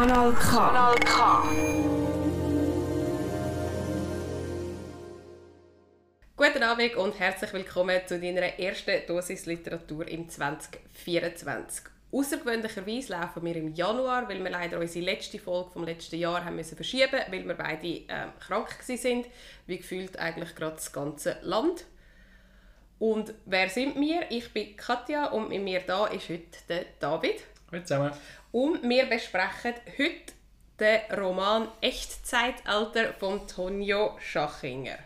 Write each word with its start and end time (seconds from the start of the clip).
Kanal 0.00 0.32
K. 0.32 0.56
Kanal 0.56 0.94
K. 0.94 1.42
Guten 6.38 6.62
Abend 6.62 6.96
und 6.96 7.20
herzlich 7.20 7.52
willkommen 7.52 8.00
zu 8.06 8.18
deiner 8.18 8.58
ersten 8.58 9.06
Dosis 9.06 9.44
Literatur 9.44 10.08
im 10.08 10.26
2024. 10.26 11.84
Außergewöhnlicherweise 12.12 13.12
laufen 13.12 13.44
wir 13.44 13.56
im 13.56 13.74
Januar, 13.74 14.26
weil 14.26 14.42
wir 14.42 14.50
leider 14.50 14.78
unsere 14.78 15.04
letzte 15.04 15.38
Folge 15.38 15.72
vom 15.72 15.84
letzten 15.84 16.16
Jahr 16.16 16.46
haben 16.46 16.56
müssen 16.56 16.76
verschieben, 16.76 17.20
weil 17.28 17.46
wir 17.46 17.54
beide 17.54 17.86
äh, 17.86 18.28
krank 18.40 18.74
sind, 18.80 19.26
wie 19.66 19.76
gefühlt 19.76 20.18
eigentlich 20.18 20.54
gerade 20.54 20.76
das 20.76 20.94
ganze 20.94 21.36
Land. 21.42 21.84
Und 22.98 23.34
wer 23.44 23.68
sind 23.68 24.00
wir? 24.00 24.30
Ich 24.30 24.50
bin 24.54 24.78
Katja 24.78 25.26
und 25.26 25.50
mit 25.50 25.62
mir 25.62 25.80
da 25.80 26.06
ist 26.06 26.30
heute 26.30 26.46
der 26.70 26.86
David. 27.00 27.42
Hallo 27.70 27.82
zusammen. 27.82 28.12
Und 28.52 28.82
wir 28.88 29.06
besprechen 29.06 29.74
heute 29.96 30.32
den 30.80 31.00
Roman 31.16 31.68
Echtzeitalter 31.80 33.12
von 33.12 33.46
Tonio 33.46 34.16
Schachinger. 34.18 34.98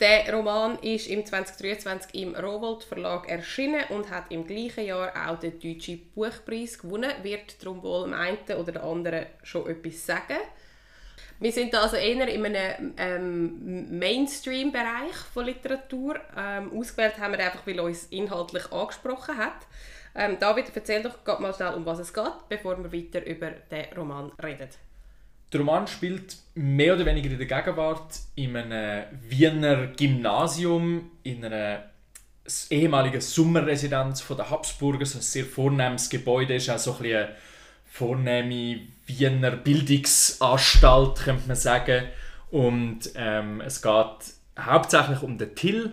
Der 0.00 0.32
Roman 0.32 0.78
ist 0.78 1.06
im 1.08 1.26
2023 1.26 2.14
im 2.14 2.34
Rowold 2.34 2.84
Verlag 2.84 3.28
erschienen 3.28 3.84
und 3.90 4.10
hat 4.10 4.30
im 4.30 4.46
gleichen 4.46 4.86
Jahr 4.86 5.12
auch 5.28 5.38
den 5.38 5.60
Deutschen 5.60 6.10
Buchpreis 6.14 6.78
gewonnen. 6.78 7.12
Wird 7.22 7.62
darum 7.62 7.82
wohl 7.82 8.04
dem 8.04 8.14
einen 8.14 8.38
oder 8.56 8.72
der 8.72 8.84
anderen 8.84 9.26
schon 9.42 9.68
etwas 9.68 10.06
sagen. 10.06 10.38
Wir 11.40 11.52
sind 11.52 11.74
also 11.74 11.96
eher 11.96 12.26
in 12.26 12.46
einem 12.46 12.94
ähm, 12.96 13.98
Mainstream-Bereich 13.98 15.16
von 15.34 15.44
Literatur. 15.44 16.18
Ähm, 16.36 16.72
ausgewählt 16.74 17.18
haben 17.18 17.32
wir 17.32 17.44
einfach, 17.44 17.66
weil 17.66 17.80
uns 17.80 18.06
inhaltlich 18.06 18.72
angesprochen 18.72 19.36
hat. 19.36 19.66
Ähm, 20.20 20.36
David, 20.40 20.72
erzähl 20.74 21.00
doch 21.00 21.38
mal 21.38 21.54
schnell, 21.54 21.74
um 21.74 21.86
was 21.86 22.00
es 22.00 22.12
geht, 22.12 22.48
bevor 22.48 22.76
wir 22.76 22.92
weiter 22.92 23.24
über 23.24 23.50
den 23.50 23.86
Roman 23.96 24.32
reden. 24.42 24.68
Der 25.52 25.60
Roman 25.60 25.86
spielt 25.86 26.36
mehr 26.56 26.94
oder 26.94 27.06
weniger 27.06 27.30
in 27.30 27.38
der 27.38 27.46
Gegenwart 27.46 28.18
in 28.34 28.56
einem 28.56 29.04
Wiener 29.28 29.86
Gymnasium, 29.86 31.12
in 31.22 31.44
einer 31.44 31.84
ehemaligen 32.68 33.20
Sommerresidenz 33.20 34.26
der 34.26 34.50
Habsburger, 34.50 35.06
so 35.06 35.18
ein 35.18 35.22
sehr 35.22 35.44
vornehmes 35.44 36.10
Gebäude, 36.10 36.56
ist 36.56 36.68
auch 36.68 36.78
so 36.78 36.96
ein 36.98 37.04
eine 37.04 37.28
vornehme 37.84 38.80
Wiener 39.06 39.52
Bildungsanstalt, 39.52 41.20
könnte 41.20 41.46
man 41.46 41.56
sagen. 41.56 42.06
Und 42.50 43.12
ähm, 43.14 43.60
es 43.60 43.80
geht 43.80 44.34
hauptsächlich 44.58 45.22
um 45.22 45.38
den 45.38 45.54
Till, 45.54 45.92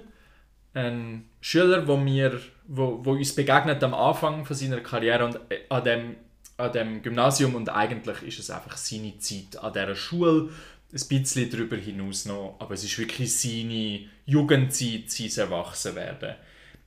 ein 0.76 1.26
Schüler, 1.42 1.88
wo 1.88 2.04
wir, 2.06 2.40
wo, 2.68 3.00
wo 3.04 3.14
uns 3.14 3.34
begegnet 3.34 3.84
am 3.84 3.94
Anfang 3.94 4.46
von 4.46 4.56
seiner 4.56 4.82
Karriere 4.82 5.26
und 5.26 5.36
äh, 5.50 5.62
an 5.70 5.84
dem, 5.84 6.16
an 6.58 6.72
dem 6.72 7.02
Gymnasium 7.02 7.56
und 7.56 7.70
eigentlich 7.70 8.22
ist 8.24 8.40
es 8.40 8.50
einfach 8.50 8.78
seine 8.78 9.18
Zeit 9.18 9.58
an 9.58 9.74
dieser 9.74 9.96
Schule, 9.96 10.50
ein 10.94 11.08
bisschen 11.10 11.50
darüber 11.50 11.76
hinaus 11.76 12.26
noch, 12.26 12.58
aber 12.60 12.74
es 12.74 12.84
ist 12.84 12.98
wirklich 13.00 13.36
seine 13.36 14.02
Jugendzeit, 14.26 15.10
sein 15.10 15.46
Erwachsenwerden. 15.46 16.36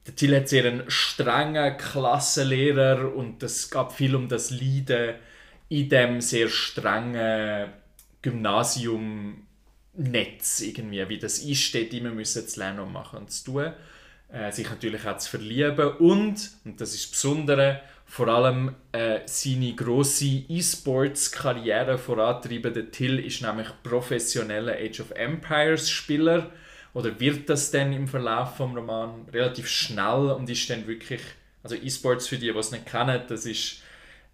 Der 0.06 0.16
Till 0.16 0.36
hat 0.36 0.48
sehr 0.48 0.64
einen 0.64 0.90
strengen 0.90 1.76
Klassenlehrer 1.76 3.14
und 3.14 3.42
es 3.42 3.70
gab 3.70 3.92
viel 3.92 4.14
um 4.14 4.28
das 4.28 4.50
Leiden 4.50 5.16
in 5.68 5.88
dem 5.88 6.20
sehr 6.20 6.48
strengen 6.48 7.70
Gymnasium 8.22 9.47
Netz 9.98 10.60
irgendwie, 10.60 11.08
wie 11.08 11.18
das 11.18 11.44
einsteht, 11.44 11.92
immer 11.92 12.10
müssen 12.10 12.46
zu 12.46 12.60
lernen 12.60 12.80
und 12.80 12.92
machen 12.92 13.18
und 13.18 13.30
zu 13.30 13.44
tun. 13.44 13.72
Äh, 14.30 14.52
sich 14.52 14.68
natürlich 14.68 15.06
auch 15.06 15.16
zu 15.16 15.30
verlieben 15.30 15.88
und, 15.98 16.50
und 16.64 16.80
das 16.80 16.94
ist 16.94 17.04
das 17.04 17.10
Besondere, 17.12 17.80
vor 18.04 18.28
allem 18.28 18.74
äh, 18.92 19.20
seine 19.24 19.74
grosse 19.74 20.42
E-Sports-Karriere 20.48 21.96
vorantreiben. 21.96 22.90
Till 22.90 23.18
ist 23.20 23.40
nämlich 23.40 23.68
professioneller 23.82 24.74
Age 24.74 25.00
of 25.00 25.10
Empires 25.12 25.88
Spieler 25.88 26.50
oder 26.92 27.18
wird 27.18 27.48
das 27.48 27.70
dann 27.70 27.92
im 27.92 28.06
Verlauf 28.06 28.56
vom 28.56 28.74
Roman 28.74 29.26
relativ 29.32 29.66
schnell 29.66 30.30
und 30.30 30.50
ist 30.50 30.68
dann 30.68 30.86
wirklich, 30.86 31.20
also 31.62 31.74
E-Sports 31.74 32.28
für 32.28 32.36
die, 32.36 32.52
die 32.52 32.58
es 32.58 32.70
nicht 32.70 32.86
kennen, 32.86 33.22
das 33.28 33.46
ist 33.46 33.82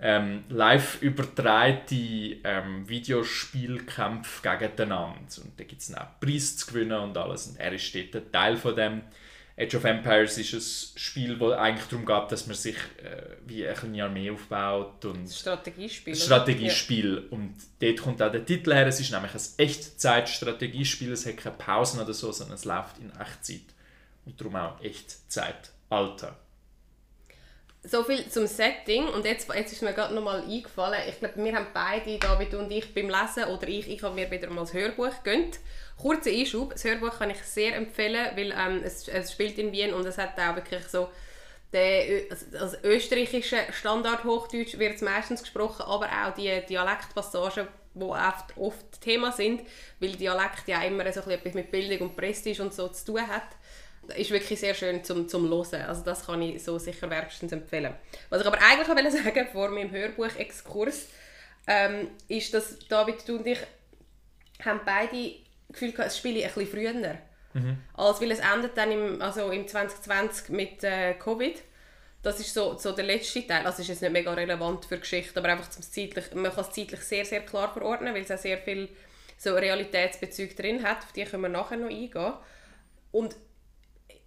ähm, 0.00 0.44
live 0.48 1.00
übertragte 1.02 1.94
ähm, 1.94 2.88
Videospielkämpfe 2.88 4.42
gegeneinander. 4.42 5.18
Und 5.42 5.58
da 5.58 5.64
gibt 5.64 5.82
es 5.82 5.94
auch 5.94 6.20
Preis 6.20 6.56
zu 6.56 6.66
gewinnen 6.66 6.98
und 6.98 7.16
alles. 7.16 7.46
Und 7.46 7.60
er 7.60 7.72
ist 7.72 7.94
dort 7.94 8.16
ein 8.16 8.32
Teil 8.32 8.56
von 8.56 8.76
dem. 8.76 9.02
Age 9.56 9.76
of 9.76 9.84
Empires 9.84 10.36
ist 10.36 10.52
ein 10.52 10.98
Spiel, 10.98 11.38
wo 11.38 11.52
eigentlich 11.52 11.86
darum 11.86 12.04
geht, 12.04 12.32
dass 12.32 12.48
man 12.48 12.56
sich 12.56 12.74
äh, 12.74 13.36
wie 13.46 13.66
eine 13.68 14.04
Armee 14.04 14.30
aufbaut. 14.30 15.04
Und 15.04 15.30
Strategiespiel. 15.30 16.16
Strategiespiel. 16.16 17.28
Ja. 17.30 17.36
Und 17.36 17.54
dort 17.80 17.98
kommt 17.98 18.20
auch 18.20 18.32
der 18.32 18.44
Titel 18.44 18.74
her. 18.74 18.86
Es 18.88 18.98
ist 18.98 19.12
nämlich 19.12 19.32
ein 19.32 19.40
Echtzeit-Strategiespiel. 19.58 21.12
Es 21.12 21.24
hat 21.24 21.36
keine 21.36 21.54
Pausen 21.54 22.00
oder 22.00 22.12
so, 22.12 22.32
sondern 22.32 22.56
es 22.56 22.64
läuft 22.64 22.98
in 22.98 23.10
Echtzeit. 23.10 23.62
Und 24.24 24.40
darum 24.40 24.56
auch 24.56 24.82
Echtzeitalter 24.82 26.36
so 27.86 28.02
viel 28.02 28.28
zum 28.28 28.46
Setting 28.46 29.08
und 29.08 29.24
jetzt, 29.26 29.52
jetzt 29.54 29.72
ist 29.72 29.82
mir 29.82 29.92
gerade 29.92 30.14
noch 30.14 30.22
mal 30.22 30.42
eingefallen, 30.42 31.00
ich 31.08 31.18
glaube, 31.18 31.34
wir 31.36 31.54
haben 31.54 31.66
beide, 31.74 32.18
David 32.18 32.54
und 32.54 32.70
ich, 32.70 32.94
beim 32.94 33.10
Lesen 33.10 33.44
oder 33.44 33.68
ich, 33.68 33.88
ich 33.88 34.02
habe 34.02 34.14
mir 34.14 34.30
wieder 34.30 34.48
mal 34.48 34.62
das 34.62 34.72
Hörbuch 34.72 35.22
gönnt. 35.22 35.60
Kurzer 36.00 36.30
Einschub, 36.30 36.72
das 36.72 36.84
Hörbuch 36.84 37.18
kann 37.18 37.30
ich 37.30 37.42
sehr 37.42 37.76
empfehlen, 37.76 38.28
weil 38.34 38.52
ähm, 38.52 38.82
es, 38.82 39.06
es 39.06 39.32
spielt 39.32 39.58
in 39.58 39.70
Wien 39.70 39.92
und 39.92 40.06
es 40.06 40.18
hat 40.18 40.38
auch 40.38 40.56
wirklich 40.56 40.84
so 40.88 41.08
der, 41.72 42.22
also 42.58 42.76
österreichische 42.84 43.58
Standard-Hochdeutsch 43.70 44.78
wird 44.78 45.02
meistens 45.02 45.42
gesprochen, 45.42 45.82
aber 45.82 46.06
auch 46.06 46.34
die 46.34 46.62
Dialektpassagen, 46.68 47.68
die 47.94 48.02
oft, 48.02 48.56
oft 48.56 49.00
Thema 49.00 49.30
sind, 49.30 49.62
weil 50.00 50.12
Dialekt 50.12 50.66
ja 50.66 50.82
immer 50.82 51.12
so 51.12 51.20
etwas 51.28 51.54
mit 51.54 51.70
Bildung 51.70 52.08
und 52.08 52.16
Prestige 52.16 52.62
und 52.62 52.72
so 52.72 52.88
zu 52.88 53.12
tun 53.12 53.28
hat 53.28 53.42
ist 54.10 54.30
wirklich 54.30 54.60
sehr 54.60 54.74
schön 54.74 55.04
zum, 55.04 55.28
zum 55.28 55.48
Hören. 55.48 55.82
Also 55.82 56.02
das 56.04 56.26
kann 56.26 56.42
ich 56.42 56.62
so 56.62 56.78
sicher 56.78 57.08
wärmstens 57.10 57.52
empfehlen. 57.52 57.94
Was 58.30 58.40
ich 58.40 58.46
aber 58.46 58.58
eigentlich 58.60 58.88
wollte 59.04 59.10
sagen 59.10 59.48
vor 59.52 59.68
meinem 59.70 59.90
Hörbuch-Exkurs, 59.90 61.08
ähm, 61.66 62.08
ist, 62.28 62.52
dass 62.54 62.78
David, 62.88 63.26
du 63.26 63.36
und 63.36 63.46
ich 63.46 63.58
haben 64.64 64.80
beide 64.84 65.34
Gefühl 65.70 65.92
gehabt, 65.92 66.08
es 66.08 66.18
spiele 66.18 66.44
ein 66.44 66.52
bisschen 66.52 66.68
früher. 66.68 67.18
Mhm. 67.54 67.78
Als 67.94 68.20
weil 68.20 68.30
es 68.30 68.40
endet 68.40 68.76
dann 68.76 68.90
im, 68.90 69.22
also 69.22 69.50
im 69.50 69.66
2020 69.66 70.48
mit 70.50 70.84
äh, 70.84 71.14
Covid. 71.14 71.62
Das 72.22 72.40
ist 72.40 72.54
so, 72.54 72.76
so 72.78 72.92
der 72.92 73.04
letzte 73.04 73.46
Teil. 73.46 73.66
Also 73.66 73.82
ist 73.82 73.90
es 73.90 74.00
nicht 74.00 74.12
mega 74.12 74.32
relevant 74.32 74.86
für 74.86 74.98
Geschichte, 74.98 75.38
aber 75.38 75.50
einfach 75.50 75.68
zum 75.70 75.82
zeitlich, 75.82 76.34
man 76.34 76.52
kann 76.52 76.64
es 76.64 76.70
zeitlich 76.70 77.00
sehr, 77.00 77.24
sehr 77.24 77.40
klar 77.40 77.72
verordnen, 77.72 78.14
weil 78.14 78.22
es 78.22 78.30
auch 78.30 78.38
sehr 78.38 78.58
viel 78.58 78.88
so 79.36 79.54
Realitätsbezüge 79.54 80.54
drin 80.54 80.82
hat. 80.82 80.98
Auf 80.98 81.12
die 81.12 81.24
können 81.24 81.42
wir 81.42 81.48
nachher 81.48 81.76
noch 81.76 81.90
eingehen. 81.90 82.34
Und 83.12 83.36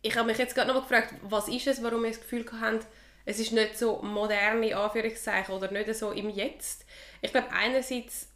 ich 0.01 0.15
habe 0.15 0.27
mich 0.27 0.37
jetzt 0.37 0.55
gerade 0.55 0.73
noch 0.73 0.81
gefragt, 0.81 1.13
was 1.23 1.47
ist 1.47 1.67
es, 1.67 1.83
warum 1.83 2.03
wir 2.03 2.09
das 2.09 2.21
Gefühl 2.21 2.45
haben, 2.59 2.79
es 3.25 3.39
ist 3.39 3.51
nicht 3.51 3.77
so 3.77 4.01
moderne 4.01 4.75
Anführungszeichen 4.75 5.53
oder 5.53 5.71
nicht 5.71 5.93
so 5.95 6.11
im 6.11 6.29
Jetzt. 6.29 6.85
Ich 7.21 7.31
glaube 7.31 7.47
einerseits 7.51 8.29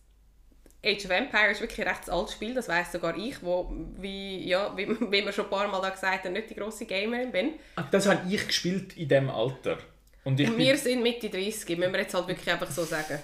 Age 0.84 1.06
of 1.06 1.12
Empires 1.12 1.54
ist 1.54 1.62
wirklich 1.62 1.88
ein 1.88 1.94
recht 1.94 2.10
altes 2.10 2.34
Spiel, 2.34 2.54
das 2.54 2.68
weiß 2.68 2.92
sogar 2.92 3.16
ich, 3.16 3.42
wo, 3.44 3.72
wie, 4.00 4.48
ja, 4.50 4.76
wie, 4.76 4.88
wie 4.90 5.22
man 5.22 5.32
schon 5.32 5.46
ein 5.46 5.52
paar 5.52 5.68
Mal 5.68 5.82
da 5.82 5.90
gesagt 5.90 6.26
hat, 6.26 6.32
nicht 6.32 6.50
die 6.50 6.56
grosse 6.56 6.86
Gamerin 6.86 7.32
bin. 7.32 7.54
Das 7.92 8.08
habe 8.08 8.22
ich 8.30 8.48
gespielt 8.48 8.98
in 8.98 9.08
diesem 9.08 9.30
Alter. 9.30 9.78
Und, 10.24 10.40
ich 10.40 10.56
wir 10.58 10.78
sind 10.78 11.04
Mitte 11.04 11.30
30, 11.30 11.78
müssen 11.78 11.94
wir 11.94 12.02
jetzt 12.02 12.14
halt 12.14 12.28
wirklich 12.28 12.52
einfach 12.52 12.70
so 12.70 12.84
sagen. 12.84 13.20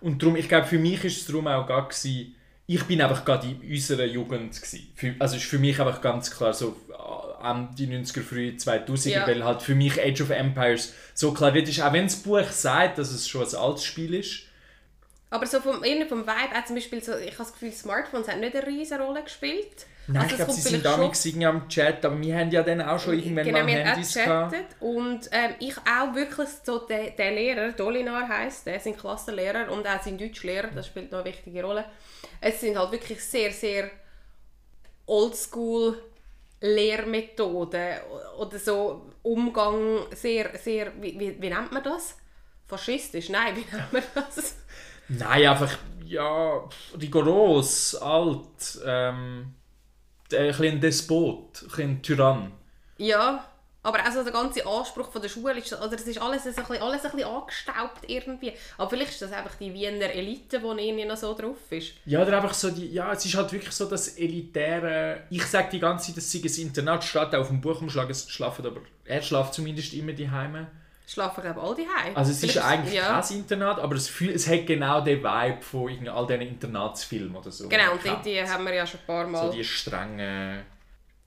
Und 0.00 0.22
darum, 0.22 0.36
ich 0.36 0.48
glaube, 0.48 0.66
für 0.66 0.78
mich 0.78 1.04
ist 1.04 1.18
es 1.18 1.26
darum 1.26 1.46
auch 1.46 1.66
gar 1.66 1.88
gewesen, 1.88 2.34
ich 2.66 2.84
bin 2.84 3.02
einfach 3.02 3.24
gerade 3.24 3.48
in 3.48 3.72
unserer 3.72 4.04
Jugend 4.04 4.54
gewesen. 4.54 4.92
Für, 4.94 5.14
also 5.18 5.36
ist 5.36 5.44
für 5.44 5.58
mich 5.58 5.80
einfach 5.80 6.00
ganz 6.00 6.30
klar 6.30 6.54
so 6.54 6.76
Ende 7.42 7.82
90er, 7.82 8.22
früh 8.22 8.48
2000er, 8.56 9.08
ja. 9.08 9.26
weil 9.26 9.44
halt 9.44 9.62
für 9.62 9.74
mich 9.74 10.00
Age 10.00 10.22
of 10.22 10.30
Empires 10.30 10.94
so 11.14 11.32
klar 11.32 11.54
ist, 11.54 11.80
auch 11.80 11.92
wenn 11.92 12.04
das 12.04 12.16
Buch 12.16 12.48
sagt, 12.50 12.98
dass 12.98 13.10
es 13.10 13.28
schon 13.28 13.46
ein 13.46 13.54
altes 13.54 13.84
Spiel 13.84 14.14
ist. 14.14 14.42
Aber 15.30 15.46
so 15.46 15.60
vom, 15.60 15.74
vom 15.74 16.26
Vibe, 16.26 16.58
auch 16.58 16.64
zum 16.64 16.74
Beispiel 16.74 17.02
so, 17.02 17.16
ich 17.16 17.32
habe 17.32 17.38
das 17.38 17.52
Gefühl, 17.52 17.72
Smartphones 17.72 18.28
haben 18.28 18.40
nicht 18.40 18.56
eine 18.56 18.66
riesige 18.66 19.00
Rolle 19.00 19.22
gespielt. 19.22 19.86
Nein, 20.08 20.22
also 20.22 20.30
ich 20.30 20.36
glaube, 20.36 20.52
sie 20.52 20.60
sind 20.60 20.84
damals 20.84 21.24
irgendwie 21.24 21.46
am 21.46 21.68
Chat, 21.68 22.04
aber 22.04 22.20
wir 22.20 22.36
haben 22.36 22.50
ja 22.50 22.64
dann 22.64 22.82
auch 22.82 22.98
schon 22.98 23.16
irgendwann 23.16 23.44
genau, 23.44 23.62
mal 23.62 23.68
Handys 23.68 24.14
gehabt. 24.14 24.56
Und 24.80 25.28
ähm, 25.30 25.54
ich 25.60 25.76
auch 25.78 26.14
wirklich 26.16 26.48
so, 26.64 26.80
der, 26.80 27.10
der 27.10 27.30
Lehrer, 27.30 27.72
Dolinar 27.72 28.28
heisst, 28.28 28.66
der 28.66 28.84
ist 28.84 28.98
Klassenlehrer 28.98 29.70
und 29.70 29.86
auch 29.86 30.02
sein 30.02 30.18
Deutschlehrer, 30.18 30.68
das 30.74 30.88
spielt 30.88 31.12
noch 31.12 31.20
eine 31.20 31.28
wichtige 31.28 31.62
Rolle. 31.62 31.84
Es 32.40 32.60
sind 32.60 32.76
halt 32.76 32.90
wirklich 32.90 33.22
sehr, 33.22 33.52
sehr 33.52 33.88
oldschool 35.06 36.02
Lehrmethode 36.60 38.02
oder 38.38 38.58
so 38.58 39.10
Umgang 39.22 40.06
sehr, 40.14 40.56
sehr, 40.58 40.92
wie, 41.00 41.18
wie, 41.18 41.40
wie 41.40 41.48
nennt 41.48 41.72
man 41.72 41.82
das? 41.82 42.16
Faschistisch? 42.66 43.28
Nein, 43.28 43.56
wie 43.56 43.76
nennt 43.76 43.92
man 43.92 44.02
das? 44.14 44.56
Nein, 45.08 45.46
einfach, 45.46 45.76
ja, 46.04 46.68
rigoros, 47.00 47.94
alt, 47.96 48.80
ähm, 48.84 49.54
ein 50.32 50.46
bisschen 50.46 50.80
Despot, 50.80 51.62
ein 51.62 51.68
bisschen 51.68 52.02
Tyrann. 52.02 52.52
Ja, 52.98 53.49
Aber 53.82 54.04
also 54.04 54.22
der 54.22 54.32
ganze 54.32 54.66
Anspruch 54.66 55.10
von 55.10 55.22
der 55.22 55.30
Schule 55.30 55.58
ist, 55.58 55.72
also 55.72 55.90
das 55.96 56.02
ist 56.02 56.20
alles 56.20 56.46
ein 56.46 56.54
bisschen, 56.54 56.82
alles 56.82 57.04
ein 57.04 57.12
bisschen 57.12 57.28
angestaubt 57.28 58.08
irgendwie. 58.08 58.52
Aber 58.76 58.90
vielleicht 58.90 59.12
ist 59.12 59.22
das 59.22 59.32
einfach 59.32 59.54
die 59.54 59.72
Wiener 59.72 60.10
Elite, 60.10 60.60
die 60.60 60.66
irgendwie 60.66 61.06
noch 61.06 61.16
so 61.16 61.34
drauf 61.34 61.56
ist. 61.70 61.94
Ja, 62.04 62.20
oder 62.20 62.36
einfach 62.36 62.52
so 62.52 62.70
die, 62.70 62.92
ja, 62.92 63.12
es 63.12 63.24
ist 63.24 63.34
halt 63.34 63.50
wirklich 63.52 63.72
so 63.72 63.86
das 63.86 64.18
elitäre, 64.18 65.22
ich 65.30 65.44
sage 65.46 65.68
die 65.72 65.80
ganze 65.80 66.08
Zeit, 66.08 66.18
dass 66.18 66.30
sie 66.30 66.42
ein 66.42 66.66
Internat 66.66 67.04
steht 67.04 67.34
auf 67.34 67.48
dem 67.48 67.62
Buchumschlag, 67.62 68.10
es 68.10 68.30
schlafen 68.30 68.66
aber, 68.66 68.82
er 69.06 69.22
schlaft 69.22 69.54
zumindest 69.54 69.94
immer 69.94 70.12
die 70.12 70.30
Heime. 70.30 70.70
Schlafen 71.06 71.42
glaube 71.42 71.58
ich 71.58 71.66
all 71.66 71.74
die 71.74 71.88
Heim. 71.88 72.16
Also 72.16 72.30
es 72.32 72.42
ist 72.42 72.58
eigentlich 72.58 72.94
ja. 72.94 73.20
kein 73.20 73.36
Internat, 73.38 73.80
aber 73.80 73.96
es, 73.96 74.08
fühl, 74.08 74.30
es 74.30 74.46
hat 74.46 74.66
genau 74.66 75.00
den 75.00 75.24
Vibe 75.24 75.62
von 75.62 76.08
all 76.08 76.26
diesen 76.26 76.42
Internatsfilmen 76.42 77.34
oder 77.34 77.50
so. 77.50 77.68
Genau, 77.68 77.92
und 77.92 78.04
die, 78.04 78.30
die 78.30 78.42
haben 78.42 78.64
wir 78.64 78.74
ja 78.74 78.86
schon 78.86 79.00
ein 79.00 79.06
paar 79.06 79.26
Mal. 79.26 79.46
So 79.46 79.52
die 79.52 79.64
strengen... 79.64 80.64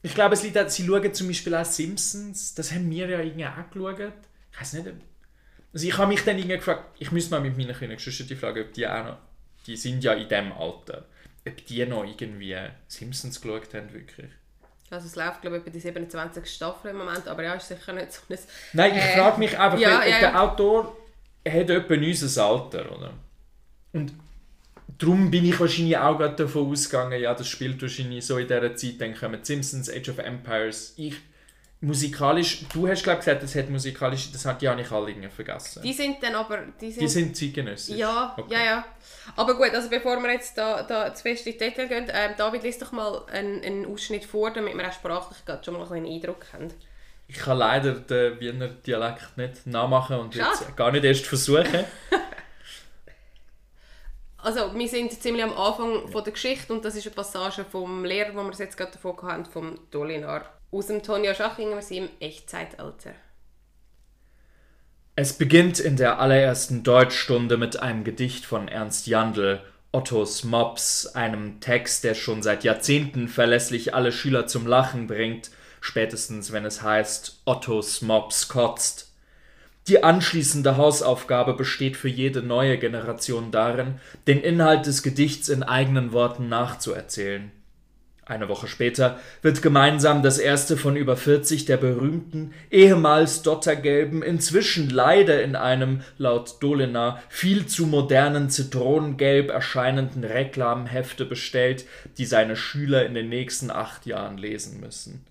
Ich 0.04 0.14
glaube, 0.14 0.36
es 0.36 0.44
liegt 0.44 0.58
auch, 0.58 0.68
sie 0.68 0.86
schauen 0.86 1.14
zum 1.14 1.28
Beispiel 1.28 1.56
auch 1.56 1.66
Simpsons, 1.66 2.54
das 2.54 2.72
haben 2.72 2.90
wir 2.92 3.08
ja 3.08 3.20
irgendwie 3.20 3.46
auch 3.46 3.70
geschaut. 3.72 4.14
Ich 4.52 4.60
weiß 4.60 4.74
nicht, 4.74 4.88
also 5.74 5.88
ich 5.88 5.98
habe 5.98 6.08
mich 6.08 6.24
dann 6.24 6.38
irgendwie 6.38 6.58
gefragt, 6.58 6.96
ich 7.00 7.12
müsste 7.12 7.32
mal 7.32 7.42
mit 7.42 7.58
meinen 7.58 7.76
Kindern 7.76 7.98
die 7.98 8.36
fragen, 8.36 8.62
ob 8.62 8.74
die 8.74 8.88
auch 8.88 9.06
noch, 9.06 9.18
die 9.66 9.76
sind 9.76 10.04
ja 10.04 10.14
in 10.14 10.30
diesem 10.30 10.52
Alter, 10.52 11.06
ob 11.48 11.66
die 11.66 11.86
noch 11.86 12.04
irgendwie 12.04 12.56
Simpsons 12.88 13.42
geschaut 13.42 13.74
haben, 13.74 13.92
wirklich. 13.92 14.30
Also 14.92 15.08
es 15.08 15.16
läuft 15.16 15.42
glaube 15.42 15.58
ich 15.58 15.64
bei 15.64 15.72
die 15.72 15.80
27. 15.80 16.46
Staffel 16.46 16.92
im 16.92 16.98
Moment, 16.98 17.28
aber 17.28 17.42
ja, 17.42 17.56
ist 17.56 17.68
sicher 17.68 17.94
nicht 17.94 18.12
so 18.12 18.22
ein... 18.30 18.38
Nein, 18.74 18.92
ich 18.96 19.02
äh, 19.02 19.18
frage 19.18 19.40
mich 19.40 19.58
einfach, 19.58 19.80
ja, 19.80 20.00
weil, 20.00 20.12
ja, 20.12 20.20
der 20.20 20.42
Autor 20.42 20.96
hat 21.48 21.70
etwa 21.70 21.94
unser 21.96 22.46
Alter, 22.46 22.92
oder? 22.96 23.14
Und 23.94 24.14
darum 24.98 25.32
bin 25.32 25.46
ich 25.46 25.60
wahrscheinlich 25.60 25.98
auch 25.98 26.18
gerade 26.18 26.36
davon 26.36 26.72
ausgegangen, 26.72 27.22
ja, 27.22 27.34
das 27.34 27.48
spielt 27.48 27.82
wahrscheinlich 27.82 28.26
so 28.26 28.38
in 28.38 28.48
dieser 28.48 28.76
Zeit, 28.76 29.00
dann 29.00 29.16
kommen 29.16 29.44
Simpsons, 29.44 29.90
Age 29.90 30.10
of 30.10 30.20
Empires, 30.20 30.94
ich 30.98 31.16
musikalisch, 31.84 32.64
du 32.74 32.88
hast 32.88 33.04
glaube 33.04 33.20
gesagt, 33.20 33.44
das 33.44 33.56
hat 33.56 33.70
musikalisch, 33.70 34.32
das 34.32 34.46
hat 34.46 34.62
ja 34.62 34.74
nicht 34.74 34.92
alle 34.92 35.10
irgendwie 35.10 35.28
vergessen. 35.28 35.84
Die 35.84 35.92
sind 35.92 36.24
dann 36.24 36.36
aber, 36.36 36.60
die 36.80 36.92
sind... 36.92 37.02
Die 37.02 37.08
sind 37.08 37.36
zeitgenössisch? 37.36 37.98
Ja, 37.98 38.34
okay. 38.38 38.54
ja, 38.54 38.64
ja. 38.64 38.86
Aber 39.36 39.56
gut, 39.56 39.72
also 39.74 39.90
bevor 39.90 40.18
wir 40.22 40.32
jetzt 40.32 40.58
da, 40.58 40.84
da 40.84 41.14
zu 41.14 41.24
fest 41.24 41.46
in 41.46 41.58
Detail 41.58 41.88
gehen, 41.88 42.08
ähm, 42.10 42.32
David, 42.38 42.64
liest 42.64 42.82
doch 42.82 42.94
mal 42.94 43.24
einen, 43.32 43.62
einen 43.64 43.86
Ausschnitt 43.86 44.24
vor, 44.24 44.52
damit 44.52 44.76
wir 44.76 44.88
auch 44.88 44.94
sprachlich 44.94 45.38
schon 45.64 45.74
mal 45.74 45.92
einen 45.92 46.06
Eindruck 46.06 46.46
haben. 46.54 46.70
Ich 47.28 47.38
kann 47.38 47.58
leider 47.58 47.94
den 47.94 48.40
Wiener 48.40 48.68
Dialekt 48.68 49.38
nicht 49.38 49.68
nachmachen 49.68 50.20
und 50.20 50.36
jetzt 50.36 50.76
gar 50.78 50.92
nicht 50.92 51.04
erst 51.04 51.26
versuchen. 51.26 51.66
Also, 54.44 54.78
wir 54.78 54.90
sind 54.90 55.14
ziemlich 55.14 55.42
am 55.42 55.58
Anfang 55.58 56.10
von 56.10 56.22
der 56.22 56.34
Geschichte 56.34 56.74
und 56.74 56.84
das 56.84 56.98
ist 56.98 57.08
eine 57.08 57.16
Passage 57.16 57.64
vom 57.64 58.04
Lehrer, 58.04 58.36
wo 58.36 58.44
wir 58.44 58.52
es 58.52 58.60
jetzt 58.60 58.76
gerade 58.76 58.92
davon 58.92 59.16
haben, 59.22 59.46
vom 59.46 59.80
Dolinar. 59.90 60.44
Aus 60.70 60.88
dem 60.88 61.02
Tonja 61.02 61.34
Schachinger, 61.34 61.76
wir 61.76 61.82
sind 61.82 61.98
im 61.98 62.10
Echtzeitalter. 62.20 63.12
Es 65.16 65.32
beginnt 65.32 65.80
in 65.80 65.96
der 65.96 66.20
allerersten 66.20 66.84
Deutschstunde 66.84 67.56
mit 67.56 67.82
einem 67.82 68.04
Gedicht 68.04 68.44
von 68.44 68.68
Ernst 68.68 69.08
Jandl, 69.08 69.62
Ottos 69.94 70.44
Mops, 70.44 71.08
einem 71.08 71.62
Text, 71.62 72.04
der 72.04 72.14
schon 72.14 72.44
seit 72.44 72.66
Jahrzehnten 72.66 73.30
verlässlich 73.30 73.94
alle 73.94 74.12
Schüler 74.12 74.46
zum 74.46 74.68
Lachen 74.68 75.08
bringt, 75.08 75.52
spätestens 75.80 76.52
wenn 76.52 76.66
es 76.66 76.82
heißt 76.82 77.44
Ottos 77.46 78.02
Mops 78.02 78.50
kotzt. 78.50 79.13
Die 79.88 80.02
anschließende 80.02 80.78
Hausaufgabe 80.78 81.54
besteht 81.56 81.98
für 81.98 82.08
jede 82.08 82.42
neue 82.42 82.78
Generation 82.78 83.52
darin, 83.52 83.96
den 84.28 84.40
Inhalt 84.40 84.86
des 84.86 85.04
Gedichts 85.04 85.50
in 85.50 85.62
eigenen 85.62 86.14
Worten 86.14 86.48
nachzuerzählen. 86.48 87.52
Eine 88.26 88.48
Woche 88.48 88.68
später 88.68 89.20
wird 89.42 89.62
gemeinsam 89.62 90.24
das 90.24 90.38
erste 90.38 90.78
von 90.78 90.96
über 90.96 91.18
40 91.18 91.66
der 91.66 91.76
berühmten, 91.76 92.54
ehemals 92.72 93.42
dottergelben, 93.42 94.24
inzwischen 94.24 94.90
leider 94.90 95.44
in 95.44 95.58
einem, 95.58 96.04
laut 96.18 96.64
Dolina, 96.64 97.22
viel 97.28 97.66
zu 97.66 97.86
modernen 97.86 98.50
Zitronengelb 98.50 99.50
erscheinenden 99.50 100.24
Reklamhefte 100.24 101.26
bestellt, 101.26 101.86
die 102.18 102.26
seine 102.26 102.56
Schüler 102.56 103.06
in 103.06 103.14
den 103.14 103.28
nächsten 103.28 103.70
acht 103.70 104.06
Jahren 104.06 104.38
lesen 104.38 104.80
müssen. 104.80 105.26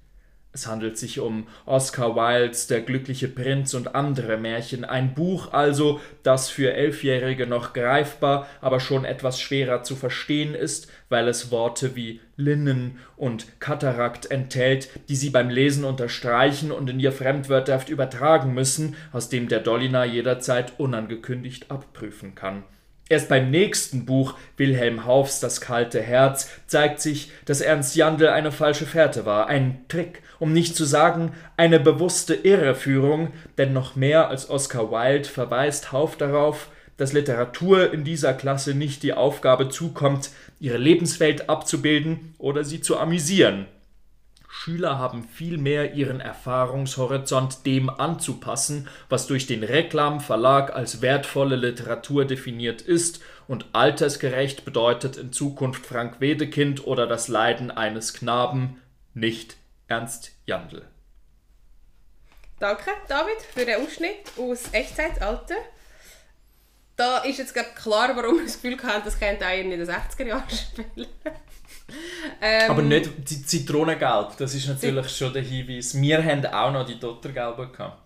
Es 0.54 0.66
handelt 0.66 0.98
sich 0.98 1.18
um 1.18 1.46
Oscar 1.64 2.14
Wildes 2.14 2.66
Der 2.66 2.82
glückliche 2.82 3.28
Prinz 3.28 3.72
und 3.72 3.94
andere 3.94 4.36
Märchen, 4.36 4.84
ein 4.84 5.14
Buch 5.14 5.52
also, 5.52 6.00
das 6.22 6.50
für 6.50 6.74
Elfjährige 6.74 7.46
noch 7.46 7.72
greifbar, 7.72 8.46
aber 8.60 8.78
schon 8.78 9.06
etwas 9.06 9.40
schwerer 9.40 9.82
zu 9.82 9.96
verstehen 9.96 10.54
ist, 10.54 10.92
weil 11.08 11.26
es 11.28 11.50
Worte 11.50 11.96
wie 11.96 12.20
Linnen 12.36 12.98
und 13.16 13.60
Katarakt 13.60 14.30
enthält, 14.30 14.90
die 15.08 15.16
sie 15.16 15.30
beim 15.30 15.48
Lesen 15.48 15.84
unterstreichen 15.84 16.70
und 16.70 16.90
in 16.90 17.00
ihr 17.00 17.12
fremdwörterhaft 17.12 17.88
übertragen 17.88 18.52
müssen, 18.52 18.94
aus 19.12 19.30
dem 19.30 19.48
der 19.48 19.60
Dolliner 19.60 20.04
jederzeit 20.04 20.78
unangekündigt 20.78 21.70
abprüfen 21.70 22.34
kann. 22.34 22.64
Erst 23.08 23.28
beim 23.28 23.50
nächsten 23.50 24.06
Buch 24.06 24.34
Wilhelm 24.56 25.04
Haufs 25.04 25.40
Das 25.40 25.60
kalte 25.60 26.00
Herz 26.00 26.48
zeigt 26.66 27.00
sich, 27.00 27.30
dass 27.44 27.60
Ernst 27.60 27.94
Jandl 27.96 28.28
eine 28.28 28.52
falsche 28.52 28.86
Fährte 28.86 29.26
war, 29.26 29.48
ein 29.48 29.84
Trick, 29.88 30.22
um 30.38 30.52
nicht 30.52 30.76
zu 30.76 30.84
sagen 30.84 31.32
eine 31.56 31.78
bewusste 31.78 32.34
Irreführung, 32.34 33.32
denn 33.58 33.72
noch 33.72 33.96
mehr 33.96 34.28
als 34.28 34.48
Oscar 34.48 34.90
Wilde 34.90 35.28
verweist 35.28 35.92
Hauf 35.92 36.16
darauf, 36.16 36.68
dass 36.96 37.12
Literatur 37.12 37.92
in 37.92 38.04
dieser 38.04 38.32
Klasse 38.34 38.74
nicht 38.74 39.02
die 39.02 39.12
Aufgabe 39.12 39.68
zukommt, 39.68 40.30
ihre 40.60 40.78
Lebenswelt 40.78 41.48
abzubilden 41.48 42.34
oder 42.38 42.64
sie 42.64 42.80
zu 42.80 42.98
amüsieren. 42.98 43.66
Schüler 44.62 44.96
haben 44.96 45.24
vielmehr 45.28 45.94
ihren 45.94 46.20
Erfahrungshorizont 46.20 47.66
dem 47.66 47.90
anzupassen, 47.90 48.88
was 49.08 49.26
durch 49.26 49.48
den 49.48 49.64
Reklamverlag 49.64 50.72
als 50.72 51.02
wertvolle 51.02 51.56
Literatur 51.56 52.26
definiert 52.26 52.80
ist 52.80 53.20
und 53.48 53.66
altersgerecht 53.72 54.64
bedeutet 54.64 55.16
in 55.16 55.32
Zukunft 55.32 55.84
Frank 55.84 56.20
Wedekind 56.20 56.86
oder 56.86 57.08
das 57.08 57.26
Leiden 57.26 57.72
eines 57.72 58.14
Knaben, 58.14 58.80
nicht 59.14 59.56
Ernst 59.88 60.30
Jandl. 60.46 60.86
Danke, 62.60 62.92
David, 63.08 63.42
für 63.52 63.66
den 63.66 63.84
Ausschnitt 63.84 64.30
aus 64.38 64.72
Echtzeitalter. 64.72 65.56
Da 66.94 67.18
ist 67.24 67.38
jetzt 67.38 67.54
klar, 67.74 68.14
warum 68.14 68.36
wir 68.36 68.44
das 68.44 68.62
Gefühl 68.62 68.80
haben, 68.84 69.02
das 69.04 69.18
könnte 69.18 69.44
auch 69.44 69.58
in 69.58 69.70
den 69.70 69.84
60er 69.84 70.24
Jahren 70.24 70.50
spielen. 70.50 71.08
Ähm, 72.40 72.70
Aber 72.70 72.82
nicht 72.82 73.10
die 73.28 73.44
Zitronengelb, 73.44 74.36
das 74.36 74.54
ist 74.54 74.68
natürlich 74.68 75.08
schon 75.16 75.32
der 75.32 75.42
Hinweis. 75.42 76.00
Wir 76.00 76.24
haben 76.24 76.46
auch 76.46 76.72
noch 76.72 76.86
die 76.86 76.98
Dottergelben 76.98 77.72
gehabt. 77.72 77.98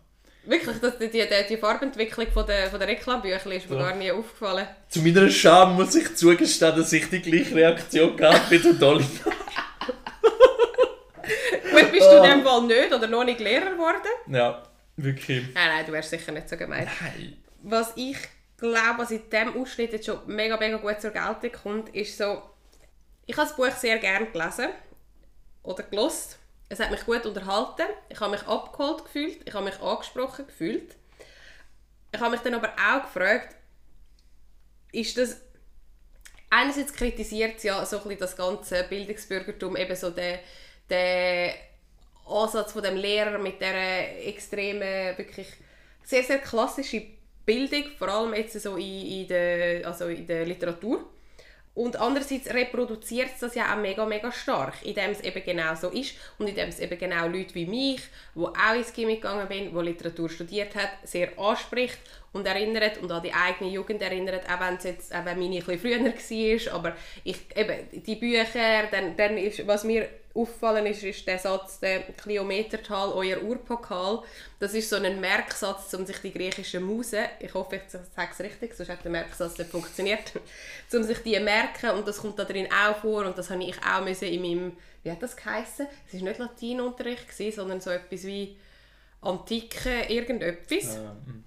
Wirklich, 0.46 0.76
das, 0.81 0.99
die, 0.99 1.08
die, 1.11 1.26
die 1.49 1.56
Farbentwicklung 1.56 2.28
von 2.33 2.47
der, 2.47 2.71
von 2.71 2.78
der 2.78 2.88
Reklambücher 2.88 3.52
ist 3.52 3.68
mir 3.68 3.76
ja. 3.76 3.83
gar 3.83 3.97
nie 3.97 4.12
aufgefallen. 4.12 4.66
Zu 4.88 5.02
meiner 5.02 5.28
Scham 5.28 5.75
muss 5.75 5.97
ich 5.97 6.14
zugestehen, 6.14 6.76
dass 6.76 6.92
ich 6.92 7.09
die 7.09 7.21
gleiche 7.21 7.56
Reaktion 7.56 8.16
gehabt 8.16 8.49
wie 8.50 8.59
der 8.59 8.75
Dolly. 8.75 9.04
Gut, 11.73 11.92
bist 11.92 12.06
du 12.09 12.16
in 12.16 12.23
dem 12.23 12.45
Fall 12.45 12.62
nicht 12.62 12.95
oder 12.95 13.09
noch 13.09 13.25
nicht 13.25 13.40
Lehrer 13.40 13.73
geworden? 13.73 14.09
Ja, 14.28 14.62
wirklich. 14.97 15.42
Nein, 15.52 15.68
nein, 15.68 15.85
du 15.85 15.90
wärst 15.90 16.11
sicher 16.11 16.30
nicht 16.30 16.49
so 16.49 16.56
gemeint. 16.56 16.88
Nein. 17.00 17.37
Was 17.62 17.92
ich 17.97 18.16
glaube, 18.56 18.99
was 18.99 19.11
in 19.11 19.28
diesem 19.28 19.61
Ausschnitt 19.61 19.92
jetzt 19.92 20.06
schon 20.06 20.21
mega, 20.26 20.56
mega 20.56 20.76
gut 20.76 21.00
zur 21.00 21.11
Geltung 21.11 21.50
kommt, 21.61 21.88
ist 21.88 22.16
so, 22.16 22.40
ich 23.26 23.37
habe 23.37 23.49
das 23.49 23.56
Buch 23.56 23.71
sehr 23.71 23.99
gerne 23.99 24.26
gelesen 24.26 24.68
oder 25.62 25.83
gelost. 25.83 26.38
Es 26.68 26.80
hat 26.80 26.90
mich 26.90 27.04
gut 27.04 27.26
unterhalten. 27.26 27.87
Ich 28.09 28.21
habe 28.21 28.33
mich 28.33 28.47
abgeholt 28.47 29.04
gefühlt. 29.04 29.47
Ich 29.47 29.54
habe 29.54 29.64
mich 29.64 29.80
angesprochen 29.80 30.47
gefühlt. 30.47 30.97
Ich 32.12 32.21
habe 32.21 32.30
mich 32.30 32.40
dann 32.40 32.54
aber 32.54 32.73
auch 32.73 33.02
gefragt, 33.02 33.54
ist 34.92 35.18
das 35.18 35.40
einerseits 36.50 36.92
kritisiert 36.92 37.62
ja 37.64 37.85
so 37.85 38.00
ein 38.09 38.18
das 38.18 38.37
ganze 38.37 38.85
Bildungsbürgertum 38.85 39.76
eben 39.76 39.97
so 39.97 40.11
der, 40.11 40.40
der 40.88 41.54
Ansatz 42.26 42.73
von 42.73 42.83
dem 42.83 42.97
Lehrer 42.97 43.38
mit 43.38 43.61
der 43.61 44.26
extremen 44.26 45.18
wirklich 45.18 45.49
sehr 46.04 46.23
sehr 46.23 46.38
klassische 46.38 47.02
Bildung 47.45 47.85
vor 47.99 48.09
allem 48.09 48.35
jetzt 48.35 48.61
so 48.61 48.76
in, 48.76 49.06
in 49.06 49.28
der 49.28 49.87
also 49.87 50.06
in 50.06 50.26
der 50.26 50.47
Literatur 50.47 51.04
und 51.76 52.00
andererseits 52.00 52.52
reproduziert 52.52 53.28
es 53.35 53.40
das 53.40 53.54
ja 53.54 53.71
auch 53.71 53.76
mega, 53.76 54.06
mega 54.06 54.33
stark, 54.33 54.75
indem 54.83 55.11
es 55.11 55.21
eben 55.21 55.45
genau 55.45 55.75
so 55.75 55.90
ist 55.90 56.14
und 56.38 56.49
indem 56.49 56.71
es 56.71 56.80
eben 56.80 56.99
genau 56.99 57.28
Leute 57.28 57.54
wie 57.54 57.66
mich, 57.66 58.00
die 58.35 58.40
auch 58.40 58.75
ins 58.75 58.95
Gimmick 58.95 59.21
gegangen 59.21 59.47
bin, 59.47 59.75
die 59.75 59.85
Literatur 59.85 60.30
studiert 60.30 60.75
hat, 60.75 60.88
sehr 61.04 61.38
anspricht 61.38 61.99
und 62.33 62.47
erinnert 62.47 62.97
und 62.97 63.12
an 63.12 63.23
die 63.23 63.35
eigene 63.35 63.71
Jugend 63.71 64.00
erinnert, 64.00 64.49
auch 64.50 64.59
wenn 64.59 64.76
es 64.76 64.85
jetzt, 64.85 65.14
auch 65.14 65.26
wenn 65.26 65.38
meine 65.38 65.59
ein 65.59 65.64
bisschen 65.64 65.78
früher 65.78 66.00
war, 66.71 66.75
aber 66.75 66.97
ich, 67.25 67.37
eben, 67.54 67.76
die 67.92 68.16
Bücher, 68.16 68.87
dann, 68.90 69.14
dann 69.14 69.37
ist, 69.37 69.66
was 69.66 69.85
mir 69.85 70.09
auffallen 70.37 70.87
ist, 70.87 71.02
ist 71.02 71.26
der 71.26 71.38
Satz, 71.38 71.81
der 71.81 72.00
Kilometertal, 72.00 73.12
euer 73.12 73.43
Urpokal. 73.43 74.23
Das 74.59 74.75
ist 74.75 74.90
so 74.90 74.97
ein 74.97 75.21
Merksatz, 75.21 75.93
um 75.95 76.05
sich 76.05 76.19
die 76.19 76.33
griechischen 76.33 76.83
Musen, 76.83 77.25
ich 77.40 77.55
hoffe, 77.55 77.76
ich 77.76 77.83
sage 77.90 78.31
es 78.33 78.40
richtig, 78.40 78.75
sonst 78.75 78.90
hat 78.90 79.05
der 79.05 79.11
Merksatz 79.11 79.59
nicht 79.59 79.71
funktioniert, 79.71 80.33
um 80.93 81.02
sich 81.02 81.19
die 81.19 81.38
merken 81.40 81.90
und 81.90 82.07
das 82.07 82.19
kommt 82.19 82.38
da 82.38 82.45
drin 82.45 82.69
auch 82.73 82.97
vor 82.97 83.25
und 83.25 83.37
das 83.37 83.50
habe 83.50 83.64
ich 83.64 83.76
auch 83.83 84.05
müssen 84.05 84.28
in 84.28 84.43
meinem, 84.43 84.76
wie 85.02 85.11
hat 85.11 85.23
das 85.23 85.37
geheißen? 85.37 85.87
Es 86.07 86.14
war 86.14 86.28
nicht 86.28 86.38
Latinunterricht, 86.38 87.55
sondern 87.55 87.81
so 87.81 87.90
etwas 87.90 88.25
wie 88.25 88.57
Antike 89.21 90.05
irgendetwas. 90.09 90.97
Äh, 90.97 91.00
mm. 91.00 91.45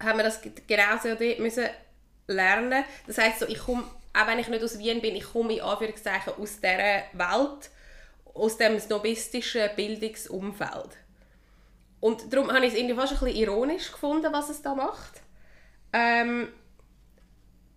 haben 0.00 0.18
wir 0.18 0.24
das 0.24 0.40
genauso 0.66 1.14
dort 1.14 1.38
müssen 1.38 1.68
lernen. 2.26 2.84
Das 3.06 3.18
heisst, 3.18 3.40
so, 3.40 3.48
ich 3.48 3.58
komme, 3.58 3.84
auch 4.12 4.26
wenn 4.26 4.38
ich 4.38 4.48
nicht 4.48 4.62
aus 4.62 4.78
Wien 4.78 5.00
bin, 5.00 5.16
ich 5.16 5.24
komme 5.24 5.54
in 5.54 5.60
Anführungszeichen 5.60 6.34
aus 6.34 6.56
dieser 6.56 7.04
Welt, 7.12 7.70
aus 8.40 8.56
dem 8.56 8.78
snobistischen 8.78 9.68
Bildungsumfeld. 9.76 10.96
Und 12.00 12.32
darum 12.32 12.50
habe 12.50 12.64
ich 12.64 12.72
es 12.72 12.78
irgendwie 12.78 12.94
fast 12.94 13.12
ein 13.12 13.18
bisschen 13.18 13.36
ironisch 13.36 13.92
gefunden, 13.92 14.32
was 14.32 14.48
es 14.48 14.62
da 14.62 14.74
macht. 14.74 15.20
Ähm, 15.92 16.48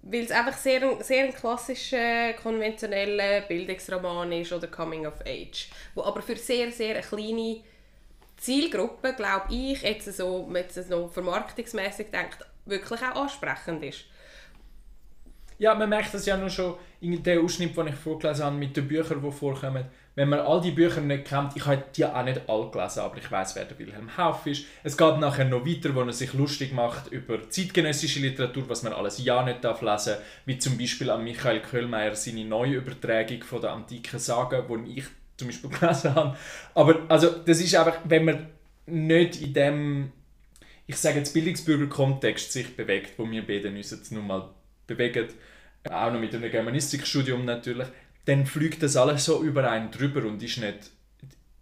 weil 0.04 0.24
es 0.24 0.32
einfach 0.32 0.58
sehr, 0.58 1.04
sehr 1.04 1.26
ein 1.26 1.34
klassischer, 1.34 2.34
konventioneller 2.34 3.42
Bildungsroman 3.42 4.32
ist 4.34 4.54
oder 4.54 4.68
Coming 4.68 5.06
of 5.06 5.20
Age. 5.26 5.70
Wo 5.96 6.04
aber 6.04 6.22
für 6.22 6.36
sehr, 6.36 6.72
sehr 6.72 6.96
eine 6.96 7.04
kleine 7.04 7.62
Zielgruppe, 8.38 9.14
glaube 9.14 9.54
ich, 9.54 9.82
jetzt 9.82 10.14
so, 10.14 10.48
wenn 10.50 10.64
jetzt 10.64 10.90
noch 10.90 11.12
vermarktungsmäßig 11.12 12.08
denkt, 12.12 12.38
wirklich 12.66 13.02
auch 13.02 13.24
ansprechend 13.24 13.84
ist. 13.84 14.06
Ja, 15.58 15.76
man 15.76 15.90
merkt 15.90 16.14
das 16.14 16.26
ja 16.26 16.36
nur 16.36 16.50
schon 16.50 16.76
in 17.00 17.22
dem 17.22 17.46
Ausschnitt, 17.46 17.76
den 17.78 17.88
ich 17.88 17.96
vorgelesen 17.96 18.46
habe, 18.46 18.56
mit 18.56 18.76
den 18.76 18.88
Büchern, 18.88 19.22
die 19.22 19.32
vorkommen. 19.32 19.86
Wenn 20.16 20.30
man 20.30 20.40
all 20.40 20.62
die 20.62 20.72
Bücher 20.72 21.02
nicht 21.02 21.26
kennt, 21.26 21.56
ich 21.56 21.66
habe 21.66 21.84
die 21.96 22.06
auch 22.06 22.24
nicht 22.24 22.42
alle 22.48 22.70
gelesen, 22.70 23.00
aber 23.00 23.18
ich 23.18 23.32
weiß, 23.32 23.56
wer 23.56 23.66
der 23.66 23.80
Wilhelm 23.80 24.16
Hauff 24.16 24.46
ist. 24.46 24.66
Es 24.84 24.96
geht 24.96 25.18
nachher 25.18 25.46
noch 25.46 25.66
weiter, 25.66 25.96
wo 25.96 26.02
er 26.02 26.14
sich 26.14 26.34
lustig 26.34 26.72
macht 26.72 27.12
über 27.12 27.50
zeitgenössische 27.50 28.20
Literatur, 28.20 28.70
was 28.70 28.84
man 28.84 28.94
alles 28.94 29.24
ja 29.24 29.44
nicht 29.44 29.64
darf 29.64 29.82
lesen 29.82 30.18
wie 30.46 30.60
zum 30.60 30.78
Beispiel 30.78 31.10
an 31.10 31.24
Michael 31.24 31.62
Köhlmeier 31.62 32.16
seine 32.16 32.46
Neuübertragung 32.46 33.44
von 33.44 33.62
der 33.62 33.72
antiken 33.72 34.20
Sagen, 34.20 34.86
die 34.86 35.00
ich 35.00 35.06
zum 35.38 35.48
Beispiel 35.48 35.70
gelesen 35.80 36.14
habe. 36.14 36.38
Aber 36.76 37.00
also, 37.10 37.30
das 37.30 37.60
ist 37.60 37.76
einfach, 37.76 37.98
wenn 38.04 38.26
man 38.26 38.48
nicht 38.86 39.42
in 39.42 39.54
dem 39.54 40.12
ich 40.86 40.98
sage 40.98 41.20
jetzt 41.20 41.34
Bildungsbürger-Kontext 41.34 42.52
sich 42.52 42.76
bewegt, 42.76 43.18
wo 43.18 43.30
wir 43.30 43.46
beide 43.46 43.70
uns 43.70 43.92
jetzt 43.92 44.12
nun 44.12 44.28
mal 44.28 44.50
bewegen, 44.86 45.28
auch 45.90 46.12
noch 46.12 46.20
mit 46.20 46.34
einem 46.34 46.52
Germanistikstudium 46.52 47.46
natürlich, 47.46 47.88
dann 48.26 48.46
fliegt 48.46 48.82
das 48.84 48.96
alles 48.96 49.26
so 49.26 49.44
über 49.44 49.70
einen 49.70 49.92
drüber 49.92 50.26
und 50.26 50.42
ist 50.42 50.58
nicht, 50.58 50.92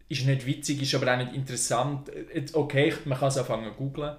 ist 0.10 0.26
nicht 0.26 0.46
witzig, 0.46 0.82
ist 0.82 0.94
aber 0.96 1.14
auch 1.14 1.18
nicht 1.18 1.34
interessant. 1.34 2.12
Okay, 2.54 2.94
man 3.06 3.18
kann 3.18 3.30
es 3.30 3.38
anfangen 3.38 3.72
zu 3.72 3.78
googlen. 3.78 4.16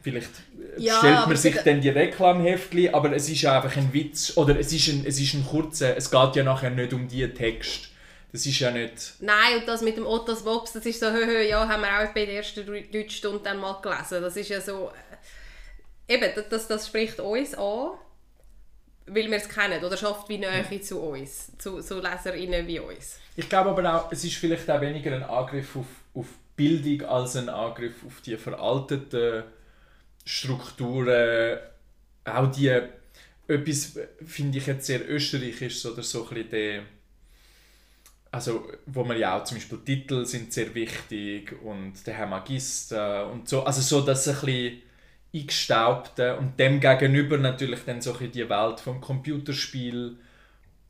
Vielleicht 0.00 0.30
äh, 0.76 0.80
Ja, 0.80 0.98
stellt 0.98 1.26
man 1.26 1.36
sich 1.36 1.56
dann 1.56 1.80
die 1.80 1.88
Reklamheftchen, 1.88 2.94
aber 2.94 3.12
es 3.14 3.28
ist 3.28 3.44
einfach 3.44 3.76
ein 3.76 3.92
Witz 3.92 4.36
oder 4.36 4.58
es 4.58 4.72
ist 4.72 4.88
ein, 4.88 5.04
es 5.04 5.18
ist 5.18 5.34
ein 5.34 5.44
kurzer, 5.44 5.96
es 5.96 6.10
geht 6.10 6.36
ja 6.36 6.44
nachher 6.44 6.70
nicht 6.70 6.92
um 6.92 7.08
diesen 7.08 7.34
Text. 7.34 7.88
Das 8.32 8.44
ist 8.44 8.58
ja 8.60 8.70
nicht... 8.70 9.14
Nein, 9.20 9.58
und 9.58 9.66
das 9.66 9.82
mit 9.82 9.96
dem 9.96 10.06
Ottos 10.06 10.44
Mops, 10.44 10.72
das 10.72 10.84
ist 10.84 11.00
so, 11.00 11.06
hö, 11.06 11.24
hö, 11.24 11.42
ja, 11.42 11.66
haben 11.66 11.80
wir 11.82 11.88
auch 11.88 12.12
bei 12.12 12.26
der 12.26 12.36
ersten 12.36 12.60
Deu- 12.68 12.90
Deutschstunde 12.92 13.40
dann 13.42 13.58
mal 13.58 13.80
gelesen. 13.80 14.20
Das 14.22 14.36
ist 14.36 14.50
ja 14.50 14.60
so, 14.60 14.90
äh, 16.08 16.14
eben, 16.14 16.30
das, 16.50 16.68
das 16.68 16.86
spricht 16.86 17.18
uns 17.18 17.54
an, 17.54 17.92
weil 19.06 19.30
wir 19.30 19.36
es 19.36 19.48
kennen 19.48 19.82
oder 19.82 19.96
schafft 19.96 20.28
wie 20.28 20.38
Nähe 20.38 20.80
zu 20.80 21.00
uns, 21.00 21.52
zu, 21.58 21.80
zu 21.80 22.00
LeserInnen 22.00 22.66
wie 22.66 22.80
uns. 22.80 23.18
Ich 23.36 23.48
glaube 23.48 23.70
aber 23.70 23.94
auch, 23.94 24.12
es 24.12 24.24
ist 24.24 24.36
vielleicht 24.36 24.68
auch 24.70 24.80
weniger 24.80 25.14
ein 25.14 25.22
Angriff 25.22 25.76
auf, 25.76 25.86
auf 26.14 26.26
Bildung 26.56 27.08
als 27.08 27.36
ein 27.36 27.48
Angriff 27.48 28.04
auf 28.06 28.20
die 28.22 28.36
veralteten 28.36 29.44
Strukturen. 30.24 31.58
Auch 32.24 32.50
die, 32.50 32.80
etwas 33.46 33.98
finde 34.24 34.58
ich 34.58 34.66
jetzt 34.66 34.86
sehr 34.86 35.08
österreichisch 35.08 35.84
oder 35.86 36.02
so 36.02 36.28
ein 36.30 36.48
der, 36.50 36.82
also 38.32 38.68
wo 38.86 39.04
man 39.04 39.18
ja 39.18 39.38
auch 39.38 39.44
zum 39.44 39.58
Beispiel 39.58 39.78
Titel 39.84 40.24
sind 40.24 40.52
sehr 40.52 40.74
wichtig 40.74 41.54
und 41.62 41.94
der 42.06 42.14
Herr 42.14 42.26
Magister 42.26 43.30
und 43.30 43.48
so, 43.48 43.62
also 43.62 43.80
so 43.80 44.04
das 44.04 44.26
ein 44.26 44.34
bisschen 44.34 44.82
eingestaubte 45.40 46.36
und 46.36 46.58
dem 46.58 46.80
gegenüber 46.80 47.36
natürlich 47.38 47.80
dann 47.84 48.00
so 48.00 48.16
ein 48.18 48.30
die 48.32 48.48
Welt 48.48 48.80
vom 48.80 49.00
Computerspiel 49.00 50.16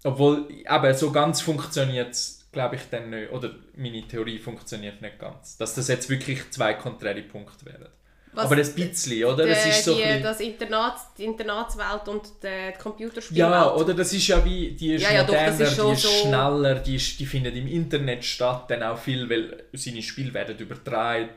obwohl, 0.05 0.47
eben, 0.50 0.95
so 0.95 1.11
ganz 1.11 1.41
funktioniert 1.41 2.11
es, 2.11 2.47
glaube 2.53 2.76
ich, 2.76 2.83
dann 2.91 3.11
nicht. 3.11 3.33
Oder 3.33 3.50
meine 3.76 4.07
Theorie 4.07 4.38
funktioniert 4.38 5.03
nicht 5.03 5.19
ganz. 5.19 5.57
Dass 5.57 5.75
das 5.75 5.88
jetzt 5.88 6.09
wirklich 6.09 6.49
zwei 6.50 6.75
konträre 6.75 7.23
Punkte 7.23 7.67
wären. 7.67 7.88
Was- 8.33 8.45
Aber 8.45 8.55
ein 8.57 8.75
bisschen, 8.75 9.25
oder? 9.25 9.47
Die, 9.47 9.50
ist 9.50 9.85
so 9.85 9.95
die, 9.97 10.03
bisschen- 10.03 10.23
das 10.23 10.41
Internat, 10.41 10.95
die 11.19 11.25
Internatswelt 11.25 12.07
und 12.07 12.23
die, 12.43 12.79
Computerspielwelt. 12.81 13.50
ja, 13.53 13.73
oder 13.75 13.95
das 13.95 14.12
ist 14.12 14.29
ja 14.29 14.45
wie, 14.45 14.73
die 14.73 14.93
ist 14.93 15.03
Ja, 15.03 15.12
ja, 15.12 15.25
doch, 15.25 15.33
das 15.35 15.59
moderner, 15.59 15.71
ist 15.71 15.76
schon 15.76 15.87
die 15.87 15.93
ist 15.95 16.03
so- 16.03 16.29
schneller, 16.29 16.75
die, 16.76 16.95
ist, 16.97 17.19
die 17.19 17.26
findet 17.26 17.57
im 17.57 17.67
Internet 17.67 18.25
statt, 18.25 18.71
dann 18.71 18.83
auch 18.85 18.99
viel, 18.99 19.29
weil 19.29 19.65
seine 19.73 20.03
Spiele 20.03 20.33
werden 20.35 20.57
übertragen. 20.59 21.31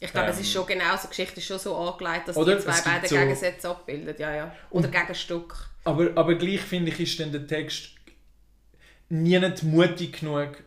Ich 0.00 0.10
glaube, 0.12 0.28
es 0.30 0.36
Ähm, 0.36 0.42
ist 0.42 0.52
schon 0.52 0.66
genau 0.66 0.96
so, 0.96 1.02
die 1.04 1.08
Geschichte 1.08 1.40
ist 1.40 1.46
schon 1.46 1.58
so 1.58 1.76
angelegt, 1.76 2.28
dass 2.28 2.36
Oder? 2.36 2.56
die 2.56 2.62
zwei 2.62 2.72
Es 2.72 2.84
beide 2.84 3.08
so- 3.08 3.16
Gegensätze 3.16 3.68
abbilden. 3.70 4.14
Ja, 4.18 4.34
ja. 4.34 4.54
Oder 4.70 4.88
Gegenstück. 4.88 5.54
Aber, 5.84 6.10
aber 6.14 6.34
gleich 6.34 6.60
finde 6.60 6.90
ich, 6.90 7.00
ist 7.00 7.20
dann 7.20 7.30
der 7.32 7.46
Text 7.46 7.90
nie 9.08 9.38
nicht 9.38 9.62
mutig 9.62 10.20
genug. 10.20 10.62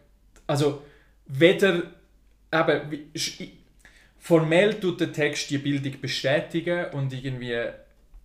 Also, 0.47 0.81
weder. 1.25 1.83
Eben, 2.53 3.11
formell 4.19 4.79
tut 4.79 5.01
der 5.01 5.11
Text 5.11 5.49
die 5.49 5.57
Bildung 5.57 5.99
bestätigen 6.01 6.85
und 6.93 7.11
irgendwie. 7.13 7.57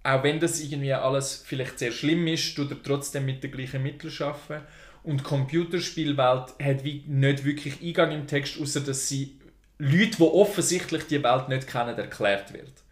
Auch 0.05 0.23
wenn 0.25 0.41
das 0.41 0.61
irgendwie 0.61 0.93
alles 0.93 1.45
vielleicht 1.47 1.79
sehr 1.79 1.93
schlimm 1.93 2.27
ist, 2.27 2.57
tut 2.57 2.71
er 2.73 2.83
trotzdem 2.83 3.25
mit 3.25 3.43
den 3.45 3.53
gleichen 3.53 3.83
Mitteln 3.85 4.13
arbeiten. 4.21 4.67
Und 5.05 5.21
die 5.21 5.25
Computerspielwelt 5.25 6.55
hat 6.63 6.85
wie 6.85 7.05
nicht 7.07 7.45
wirklich 7.45 7.81
Eingang 7.83 8.11
im 8.13 8.27
Text, 8.27 8.61
außer 8.61 8.81
dass 8.81 9.09
sie 9.09 9.37
Leute, 9.79 10.17
die 10.17 10.23
offensichtlich 10.23 11.07
die 11.07 11.23
Welt 11.23 11.49
nicht 11.49 11.67
kennen, 11.67 11.97
erklärt 11.97 12.53
wird 12.53 12.83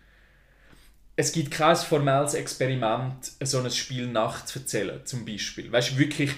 es 1.20 1.32
gibt 1.32 1.50
kein 1.50 1.76
formelles 1.76 2.32
Experiment, 2.32 3.32
so 3.42 3.58
ein 3.58 3.70
Spiel 3.70 4.06
nachzuerzählen, 4.06 5.04
zum 5.04 5.26
Beispiel. 5.26 5.70
Weißt 5.70 5.92
du, 5.92 5.98
wirklich 5.98 6.32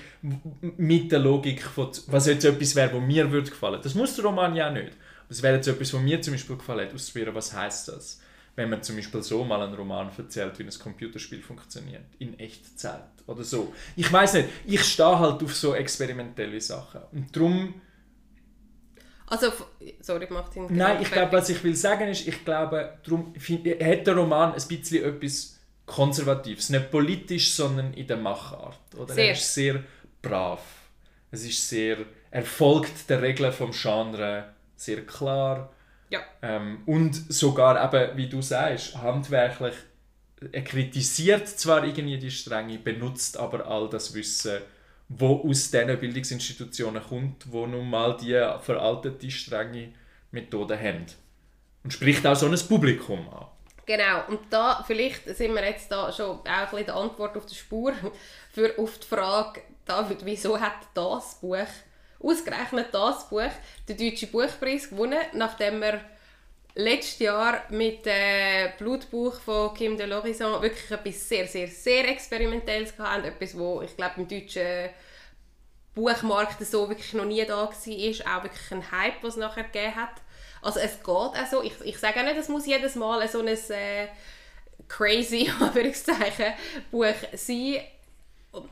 mit 0.76 1.12
der 1.12 1.20
Logik 1.20 1.62
von, 1.62 1.90
was 2.08 2.26
jetzt 2.26 2.44
etwas 2.44 2.74
wäre, 2.74 2.94
was 2.94 3.00
mir 3.00 3.30
würde 3.30 3.50
gefallen. 3.50 3.80
Das 3.80 3.94
muss 3.94 4.16
der 4.16 4.24
Roman 4.24 4.56
ja 4.56 4.70
nicht. 4.70 4.92
Es 5.28 5.40
wäre 5.40 5.56
jetzt 5.56 5.68
etwas, 5.68 5.94
was 5.94 6.00
mir 6.00 6.20
zum 6.20 6.34
Beispiel 6.34 6.56
gefallen 6.56 6.88
hat, 6.88 6.94
auszuprobieren, 6.94 7.34
was 7.34 7.52
heißt 7.52 7.88
das? 7.88 8.20
Wenn 8.56 8.70
man 8.70 8.82
zum 8.82 8.96
Beispiel 8.96 9.22
so 9.22 9.44
mal 9.44 9.62
einen 9.62 9.74
Roman 9.74 10.10
erzählt, 10.18 10.58
wie 10.58 10.64
ein 10.64 10.70
Computerspiel 10.70 11.42
funktioniert, 11.42 12.04
in 12.18 12.38
Echtzeit 12.38 13.04
oder 13.28 13.44
so. 13.44 13.72
Ich 13.94 14.12
weiß 14.12 14.34
nicht, 14.34 14.48
ich 14.66 14.82
stehe 14.82 15.18
halt 15.18 15.42
auf 15.42 15.54
so 15.54 15.74
experimentelle 15.74 16.60
Sachen. 16.60 17.02
Und 17.12 17.34
darum 17.34 17.74
Also, 19.26 19.52
sorry, 20.00 20.24
ich 20.24 20.30
mache 20.30 20.52
den 20.52 20.76
Nein, 20.76 21.00
ich 21.00 21.10
glaube, 21.10 21.32
was 21.32 21.48
ich 21.48 21.62
will 21.64 21.74
sagen 21.74 22.08
ist, 22.08 22.26
ich 22.26 22.44
glaube, 22.44 22.98
darum 23.02 23.34
hat 23.34 24.06
der 24.06 24.14
Roman 24.14 24.52
ein 24.52 24.68
bisschen 24.68 25.04
etwas 25.04 25.58
Konservatives. 25.86 26.70
Nicht 26.70 26.90
politisch, 26.90 27.52
sondern 27.52 27.94
in 27.94 28.06
der 28.06 28.16
Machart. 28.16 28.78
Oder? 28.96 29.14
Sehr. 29.14 29.26
Er 29.26 29.32
ist 29.32 29.54
sehr 29.54 29.84
brav. 30.20 30.60
Es 31.30 31.44
ist 31.44 31.68
sehr, 31.68 31.98
er 32.30 32.42
folgt 32.42 33.08
den 33.08 33.20
Regeln 33.20 33.52
vom 33.52 33.72
Genre 33.72 34.52
sehr 34.76 35.06
klar. 35.06 35.72
Ja. 36.10 36.20
Ähm, 36.42 36.82
und 36.86 37.14
sogar 37.32 37.82
eben, 37.82 38.16
wie 38.16 38.28
du 38.28 38.42
sagst, 38.42 38.96
handwerklich, 38.98 39.74
er 40.50 40.62
kritisiert 40.62 41.48
zwar 41.48 41.84
irgendwie 41.84 42.18
die 42.18 42.30
Strenge, 42.30 42.78
benutzt 42.78 43.38
aber 43.38 43.66
all 43.66 43.88
das 43.88 44.12
Wissen, 44.12 44.58
wo 45.18 45.48
aus 45.48 45.70
diesen 45.70 45.98
Bildungsinstitutionen 45.98 47.02
kommt, 47.02 47.50
wo 47.50 47.66
nun 47.66 47.88
mal 47.88 48.16
die 48.16 48.32
veraltete, 48.60 49.30
strenge 49.30 49.92
Methoden 50.30 50.78
haben. 50.78 51.06
Und 51.84 51.92
spricht 51.92 52.26
auch 52.26 52.36
so 52.36 52.46
ein 52.46 52.58
Publikum 52.68 53.28
an. 53.28 53.46
Genau, 53.84 54.24
und 54.28 54.40
da 54.50 54.82
vielleicht 54.86 55.24
sind 55.36 55.54
wir 55.54 55.64
jetzt 55.64 55.90
da 55.90 56.12
schon 56.12 56.38
auch 56.38 56.44
ein 56.44 56.68
bisschen 56.70 56.86
die 56.86 56.92
Antwort 56.92 57.36
auf 57.36 57.46
die 57.46 57.54
Spur 57.54 57.92
für 58.52 58.78
auf 58.78 58.98
die 58.98 59.06
Frage, 59.06 59.62
David, 59.84 60.24
wieso 60.24 60.58
hat 60.60 60.86
das 60.94 61.40
Buch, 61.40 61.66
ausgerechnet 62.20 62.88
das 62.92 63.28
Buch, 63.28 63.50
den 63.88 63.96
Deutschen 63.96 64.30
Buchpreis 64.30 64.88
gewonnen, 64.88 65.18
nachdem 65.34 65.80
wir 65.80 66.00
letztes 66.74 67.18
Jahr 67.18 67.62
mit 67.70 68.06
dem 68.06 68.72
Blutbuch 68.78 69.40
von 69.40 69.74
Kim 69.74 69.96
de 69.96 70.06
Lorison 70.06 70.62
wirklich 70.62 70.90
etwas 70.90 71.28
sehr, 71.28 71.46
sehr, 71.46 71.68
sehr 71.68 72.08
Experimentelles 72.08 72.94
hatten, 72.98 73.24
etwas, 73.24 73.56
wo 73.56 73.82
ich 73.82 73.96
glaube 73.96 74.20
im 74.20 74.28
deutschen 74.28 74.90
Buchmarkt 75.94 76.64
so 76.64 76.88
wirklich 76.88 77.12
noch 77.12 77.26
nie 77.26 77.44
da 77.44 77.56
war, 77.56 77.68
auch 77.68 78.42
wirklich 78.42 78.70
ein 78.70 78.90
Hype, 78.90 79.22
was 79.22 79.34
es 79.34 79.40
nachher 79.40 79.64
gegeben 79.64 79.94
hat. 79.94 80.22
Also 80.62 80.80
es 80.80 80.98
geht 80.98 81.08
auch 81.08 81.46
so, 81.50 81.62
ich, 81.62 81.74
ich 81.84 81.98
sage 81.98 82.20
auch 82.20 82.24
nicht, 82.24 82.36
es 82.36 82.48
muss 82.48 82.66
jedes 82.66 82.94
Mal 82.94 83.26
so 83.28 83.40
ein 83.40 83.48
äh, 83.48 84.08
crazy, 84.88 85.50
Buch 86.90 87.14
sein. 87.32 87.80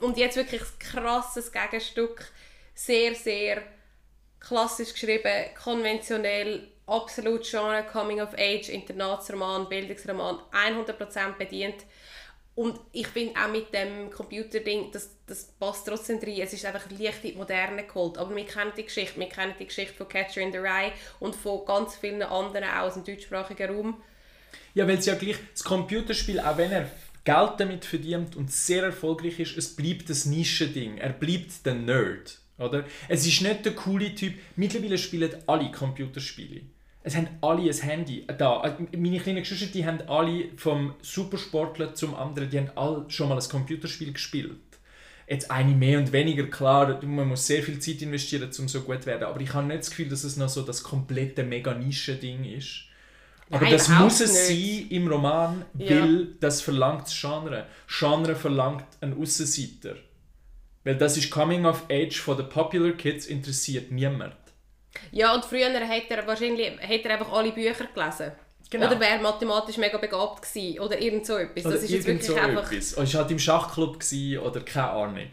Und 0.00 0.16
jetzt 0.16 0.37
wirklich 0.37 0.62
ein 0.62 0.78
krasses 0.78 1.50
Gegenstück, 1.52 2.30
sehr, 2.75 3.14
sehr 3.14 3.62
klassisch 4.38 4.92
geschrieben, 4.92 5.50
konventionell, 5.62 6.69
absolut 6.90 7.44
Genre, 7.49 7.85
Coming 7.85 8.20
of 8.20 8.35
Age, 8.35 8.68
Internatsroman, 8.68 9.68
Bildungsroman, 9.68 10.38
100% 10.52 11.38
bedient. 11.38 11.85
Und 12.56 12.78
ich 12.92 13.06
finde 13.06 13.40
auch 13.40 13.50
mit 13.50 13.73
dem 13.73 14.11
Computerding, 14.11 14.90
das, 14.92 15.16
das 15.26 15.44
passt 15.59 15.87
trotzdem 15.87 16.18
rein. 16.18 16.40
Es 16.40 16.52
ist 16.52 16.66
einfach 16.66 16.90
leicht 16.90 17.25
in 17.25 17.30
die 17.30 17.37
Moderne 17.37 17.85
geholt. 17.85 18.18
Aber 18.18 18.35
wir 18.35 18.44
kennen 18.44 18.73
die 18.76 18.85
Geschichte. 18.85 19.18
Wir 19.18 19.28
kennen 19.28 19.54
die 19.59 19.66
Geschichte 19.66 19.94
von 19.94 20.09
Catcher 20.09 20.42
in 20.42 20.52
the 20.52 20.59
Rye 20.59 20.92
und 21.20 21.35
von 21.35 21.64
ganz 21.64 21.97
vielen 21.97 22.23
anderen 22.23 22.68
auch 22.68 22.82
aus 22.82 22.94
dem 22.94 23.04
deutschsprachigen 23.04 23.75
Raum. 23.75 24.02
Ja, 24.75 24.87
weil 24.87 24.99
es 24.99 25.06
ja 25.06 25.14
gleich, 25.14 25.37
das 25.52 25.64
Computerspiel, 25.64 26.40
auch 26.40 26.56
wenn 26.59 26.73
er 26.73 26.90
Geld 27.25 27.52
damit 27.59 27.85
verdient 27.85 28.37
und 28.37 28.52
sehr 28.52 28.82
erfolgreich 28.85 29.38
ist, 29.38 29.56
es 29.56 29.75
bleibt 29.75 30.11
das 30.11 30.26
Nischending. 30.26 30.99
Er 30.99 31.11
bleibt 31.11 31.64
der 31.64 31.75
Nerd. 31.75 32.40
Oder? 32.59 32.85
Es 33.09 33.26
ist 33.26 33.40
nicht 33.40 33.64
der 33.64 33.75
coole 33.75 34.14
Typ. 34.14 34.35
Mittlerweile 34.56 34.99
spielen 34.99 35.35
alle 35.47 35.70
Computerspiele. 35.70 36.62
Es 37.02 37.16
haben 37.16 37.28
alle 37.40 37.62
ein 37.71 37.76
Handy. 37.76 38.26
Da, 38.38 38.76
meine 38.97 39.19
kleinen 39.21 39.38
Geschwister, 39.38 39.66
die 39.66 39.87
haben 39.87 40.02
alle 40.07 40.49
vom 40.57 40.95
Supersportler 41.00 41.95
zum 41.95 42.14
anderen, 42.14 42.50
die 42.50 42.59
haben 42.59 42.71
alle 42.76 43.04
schon 43.09 43.28
mal 43.28 43.38
ein 43.40 43.49
Computerspiel 43.49 44.12
gespielt. 44.12 44.59
Jetzt 45.26 45.50
eine 45.50 45.75
mehr 45.75 45.99
und 45.99 46.12
weniger, 46.12 46.45
klar, 46.45 47.00
man 47.04 47.28
muss 47.28 47.47
sehr 47.47 47.62
viel 47.62 47.78
Zeit 47.78 48.02
investieren, 48.02 48.50
um 48.59 48.69
so 48.69 48.80
gut 48.83 49.02
zu 49.02 49.07
werden. 49.07 49.25
Aber 49.25 49.40
ich 49.40 49.54
habe 49.54 49.66
nicht 49.66 49.80
das 49.80 49.90
Gefühl, 49.90 50.09
dass 50.09 50.25
es 50.25 50.37
noch 50.37 50.49
so 50.49 50.62
das 50.62 50.83
komplette 50.83 51.45
mega 51.45 51.73
Nische-Ding 51.73 52.45
ist. 52.45 52.83
Aber 53.49 53.62
Nein, 53.62 53.73
das 53.73 53.88
muss 53.88 54.21
es 54.21 54.49
nicht. 54.49 54.88
sein 54.88 54.88
im 54.90 55.09
Roman, 55.09 55.64
Ja. 55.78 55.90
weil 56.00 56.26
das 56.40 56.61
verlangt 56.61 57.02
das 57.02 57.19
Genre. 57.21 57.66
Genre 57.88 58.35
verlangt 58.35 58.85
einen 59.00 59.21
Aussenseiter. 59.21 59.97
Weil 60.85 60.97
das 60.97 61.16
ist 61.16 61.30
Coming 61.30 61.64
of 61.64 61.85
Age 61.90 62.19
von 62.21 62.37
den 62.37 62.49
Popular 62.49 62.92
Kids 62.92 63.26
interessiert 63.26 63.90
niemand. 63.90 64.35
Ja, 65.12 65.35
und 65.35 65.44
früher 65.44 65.73
hat 65.73 66.11
er 66.11 66.26
wahrscheinlich 66.26 66.78
hat 66.80 67.04
er 67.04 67.12
einfach 67.12 67.32
alle 67.32 67.52
Bücher 67.52 67.87
gelesen. 67.94 68.32
Genau. 68.70 68.87
Oder 68.87 69.00
wäre 69.00 69.20
mathematisch 69.20 69.76
mega 69.78 69.99
begabt 69.99 70.42
gewesen. 70.42 70.78
Oder 70.80 71.00
irgend 71.00 71.26
so 71.26 71.37
etwas. 71.37 71.66
Oder 71.66 71.75
das 71.75 71.85
ist 71.85 71.90
jetzt 71.90 72.06
wirklich 72.06 72.26
so 72.26 72.35
einfach... 72.37 72.70
etwas. 72.70 72.94
Oder 72.94 73.04
ist 73.04 73.14
halt 73.14 73.30
im 73.30 73.38
Schachclub 73.38 73.99
gewesen, 73.99 74.38
oder 74.38 74.61
keine 74.61 74.90
Ahnung. 74.90 75.26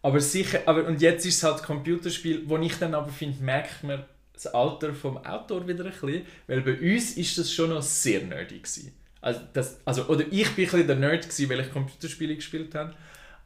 Aber 0.00 0.20
sicher, 0.20 0.60
aber 0.64 0.86
und 0.86 1.02
jetzt 1.02 1.26
ist 1.26 1.36
es 1.36 1.42
halt 1.42 1.62
Computerspiel, 1.62 2.42
wo 2.46 2.56
ich 2.58 2.78
dann 2.78 2.94
aber 2.94 3.08
finde, 3.08 3.42
merkt 3.42 3.82
man 3.84 4.04
das 4.32 4.46
Alter 4.46 4.94
vom 4.94 5.18
Autor 5.18 5.66
wieder 5.66 5.84
ein 5.84 5.90
bisschen, 5.90 6.24
weil 6.46 6.60
bei 6.60 6.78
uns 6.94 7.16
ist 7.16 7.36
das 7.36 7.52
schon 7.52 7.70
noch 7.70 7.82
sehr 7.82 8.22
nerdy 8.22 8.58
gewesen. 8.58 8.94
Also, 9.20 9.40
das, 9.52 9.80
also, 9.84 10.04
oder 10.06 10.24
ich 10.30 10.54
bin 10.54 10.64
ein 10.64 10.70
bisschen 10.70 10.86
der 10.86 10.96
Nerd 10.96 11.24
gewesen, 11.24 11.50
weil 11.50 11.60
ich 11.60 11.72
Computerspiele 11.72 12.36
gespielt 12.36 12.74
habe. 12.74 12.94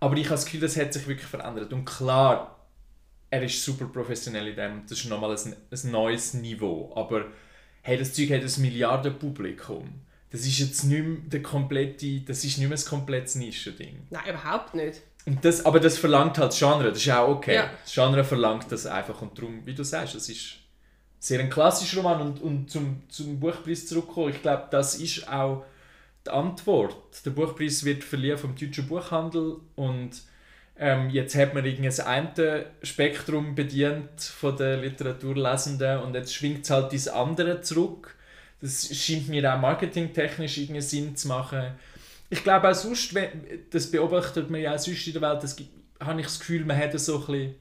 Aber 0.01 0.17
ich 0.17 0.27
habe 0.27 0.35
das 0.35 0.45
Gefühl, 0.45 0.61
das 0.61 0.77
hat 0.77 0.93
sich 0.93 1.07
wirklich 1.07 1.27
verändert. 1.27 1.73
Und 1.73 1.85
klar, 1.87 2.62
er 3.33 3.43
ist 3.43 3.65
super 3.65 3.87
professionell 3.87 4.49
in 4.49 4.57
dem, 4.57 4.83
das 4.87 4.99
ist 4.99 5.09
nochmal 5.09 5.35
ein, 5.35 5.57
ein 5.71 5.91
neues 5.91 6.35
Niveau. 6.35 6.93
Aber 6.95 7.25
hey, 7.81 7.97
das 7.97 8.13
Zeug 8.13 8.31
hat 8.31 8.43
ein 8.43 8.63
Milliardenpublikum. 8.63 9.89
Das 10.29 10.43
ist 10.43 10.59
jetzt 10.59 10.85
nicht 10.85 11.03
mehr 11.03 11.17
der 11.25 11.43
komplette, 11.43 12.21
das 12.21 12.45
ist 12.45 12.59
nicht 12.59 12.69
mehr 12.69 12.77
ein 12.77 12.85
komplettes 12.85 13.37
Nischending. 13.37 14.07
Nein, 14.11 14.23
überhaupt 14.29 14.75
nicht. 14.75 15.01
Und 15.25 15.43
das, 15.43 15.65
aber 15.65 15.81
das 15.81 15.97
verlangt 15.97 16.37
halt 16.37 16.53
das 16.53 16.59
Genre, 16.59 16.91
das 16.91 16.99
ist 16.99 17.11
auch 17.11 17.29
okay. 17.29 17.55
Ja. 17.55 17.71
Das 17.83 17.95
Genre 17.95 18.23
verlangt 18.23 18.71
das 18.71 18.85
einfach 18.85 19.23
und 19.23 19.39
darum, 19.39 19.65
wie 19.65 19.75
du 19.75 19.83
sagst, 19.83 20.15
das 20.15 20.29
ist 20.29 20.57
sehr 21.19 21.41
ein 21.41 21.49
klassischer 21.49 22.03
Roman 22.03 22.21
und, 22.21 22.43
und 22.43 22.71
zum, 22.71 23.03
zum 23.09 23.41
Buchpreis 23.41 23.87
zurückkommen, 23.87 24.35
ich 24.35 24.43
glaube, 24.43 24.69
das 24.71 24.97
ist 24.97 25.27
auch 25.27 25.65
die 26.27 26.31
Antwort. 26.31 27.25
Der 27.25 27.31
Buchpreis 27.31 27.83
wird 27.85 28.05
verliehen 28.05 28.37
vom 28.37 28.55
deutschen 28.55 28.87
Buchhandel 28.87 29.57
und 29.75 30.23
ähm, 30.77 31.11
jetzt 31.11 31.35
hat 31.35 31.55
man 31.55 31.65
irgendwie 31.65 31.87
das 31.87 32.01
eine 32.01 32.67
Spektrum 32.83 33.55
bedient 33.55 34.21
von 34.21 34.57
den 34.57 34.81
Literaturlesenden 34.81 36.01
und 36.01 36.15
jetzt 36.15 36.35
schwingt 36.35 36.65
es 36.65 36.71
halt 36.71 36.93
das 36.93 37.09
andere 37.09 37.61
zurück. 37.61 38.17
Das 38.61 38.95
scheint 38.97 39.29
mir 39.29 39.53
auch 39.53 39.61
marketingtechnisch 39.61 40.59
irgendwie 40.59 40.81
Sinn 40.81 41.17
zu 41.17 41.29
machen. 41.29 41.73
Ich 42.31 42.43
glaube 42.43 42.71
auch 42.71 42.75
sonst, 42.75 43.15
das 43.71 43.91
beobachtet 43.91 44.51
man 44.51 44.61
ja 44.61 44.75
auch 44.75 44.79
sonst 44.79 45.07
in 45.07 45.13
der 45.13 45.23
Welt, 45.23 45.43
das 45.43 45.57
habe 46.01 46.21
ich 46.21 46.27
das 46.27 46.39
Gefühl, 46.39 46.65
man 46.65 46.79
hat 46.79 46.99
so 46.99 47.19
ein 47.19 47.27
bisschen 47.27 47.55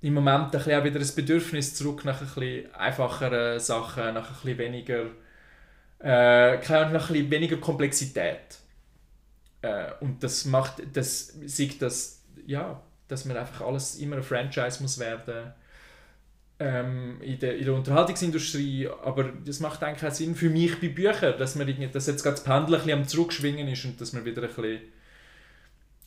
im 0.00 0.14
Moment 0.14 0.44
ein 0.44 0.50
bisschen 0.50 0.80
auch 0.80 0.84
wieder 0.84 1.00
ein 1.00 1.14
Bedürfnis 1.14 1.74
zurück 1.74 2.04
nach 2.04 2.20
ein 2.20 2.26
bisschen 2.26 2.74
einfacheren 2.74 3.58
Sachen, 3.58 4.14
nach 4.14 4.28
ein 4.28 4.34
bisschen 4.34 4.58
weniger, 4.58 5.06
äh, 6.00 6.56
nach 6.56 6.70
ein 6.70 6.92
bisschen 6.92 7.30
weniger 7.30 7.56
Komplexität. 7.56 8.58
Äh, 9.62 9.92
und 10.00 10.22
das 10.22 10.44
macht, 10.44 10.82
das 10.92 11.28
sieht 11.46 11.82
das, 11.82 12.17
ja, 12.48 12.82
dass 13.08 13.26
man 13.26 13.36
einfach 13.36 13.66
alles 13.66 13.96
immer 13.96 14.16
ein 14.16 14.22
Franchise 14.22 14.82
muss 14.82 14.98
werden 14.98 15.52
ähm, 16.58 17.20
in, 17.20 17.38
der, 17.38 17.56
in 17.56 17.64
der 17.66 17.74
Unterhaltungsindustrie, 17.74 18.88
aber 19.04 19.30
das 19.44 19.60
macht 19.60 19.82
eigentlich 19.82 20.10
auch 20.10 20.14
Sinn 20.14 20.34
für 20.34 20.50
mich 20.50 20.80
bei 20.80 20.88
Büchern, 20.88 21.38
dass, 21.38 21.54
man 21.54 21.72
dass 21.92 22.06
jetzt 22.06 22.22
gerade 22.22 22.36
das 22.36 22.44
Pendel 22.44 22.74
ein 22.74 22.80
bisschen 22.80 22.98
am 22.98 23.06
Zurückschwingen 23.06 23.68
ist 23.68 23.84
und 23.84 24.00
dass 24.00 24.12
man 24.12 24.24
wieder 24.24 24.42
ein 24.42 24.48
bisschen, 24.48 24.80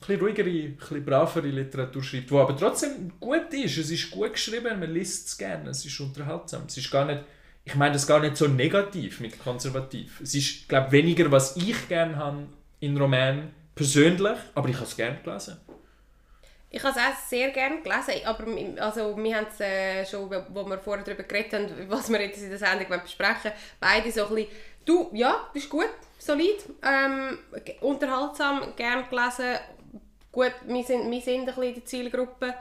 ein 0.09 0.19
ruhigere, 0.19 0.49
ein 0.49 0.75
bisschen 0.75 1.05
bravere 1.05 1.47
Literatur 1.47 2.03
schreibt, 2.03 2.31
die 2.31 2.35
aber 2.35 2.57
trotzdem 2.57 3.13
gut 3.19 3.53
ist. 3.53 3.77
Es 3.77 3.91
ist 3.91 4.09
gut 4.09 4.33
geschrieben, 4.33 4.79
man 4.79 4.91
liest 4.91 5.27
es 5.27 5.37
gerne, 5.37 5.69
es 5.69 5.85
ist 5.85 5.99
unterhaltsam. 5.99 6.63
Es 6.67 6.75
ist 6.75 6.89
gar 6.89 7.05
nicht, 7.05 7.21
ich 7.63 7.75
meine 7.75 7.93
das 7.93 8.07
gar 8.07 8.19
nicht 8.19 8.35
so 8.35 8.47
negativ 8.47 9.19
mit 9.19 9.39
konservativ. 9.39 10.19
Es 10.21 10.33
ist, 10.33 10.67
glaube 10.67 10.87
ich, 10.87 10.91
weniger, 10.91 11.31
was 11.31 11.55
ich 11.55 11.87
gerne 11.87 12.15
habe 12.17 12.47
in 12.79 12.97
Romanen, 12.97 13.51
persönlich, 13.75 14.37
aber 14.55 14.69
ich 14.69 14.75
habe 14.75 14.85
es 14.85 14.97
gerne 14.97 15.19
gelesen. 15.23 15.57
Ich 16.73 16.81
habe 16.83 16.97
es 16.97 17.05
auch 17.05 17.27
sehr 17.27 17.49
gerne 17.49 17.81
gelesen, 17.81 18.13
aber 18.25 18.45
also, 18.81 19.17
wir 19.17 19.35
haben 19.35 19.47
es 19.49 19.59
äh, 19.59 20.05
schon, 20.05 20.29
wo 20.29 20.65
wir 20.65 20.79
vorher 20.79 21.03
darüber 21.03 21.23
geredet 21.23 21.53
haben, 21.53 21.89
was 21.89 22.09
wir 22.09 22.21
jetzt 22.21 22.41
in 22.41 22.49
der 22.49 22.57
Sendung 22.57 22.87
besprechen 23.01 23.51
beide 23.79 24.09
so 24.09 24.25
ein 24.27 24.35
bisschen, 24.35 24.51
du, 24.85 25.09
ja, 25.13 25.49
bist 25.51 25.69
gut, 25.69 25.89
solid, 26.17 26.63
ähm, 26.81 27.39
unterhaltsam, 27.81 28.73
gerne 28.77 29.03
gelesen, 29.09 29.59
gut, 30.31 30.53
wir 30.65 30.83
sind, 30.83 31.11
wir 31.11 31.21
sind 31.21 31.41
ein 31.41 31.45
bisschen 31.47 31.63
in 31.63 31.73
der 31.75 31.85
Zielgruppe, 31.85 32.53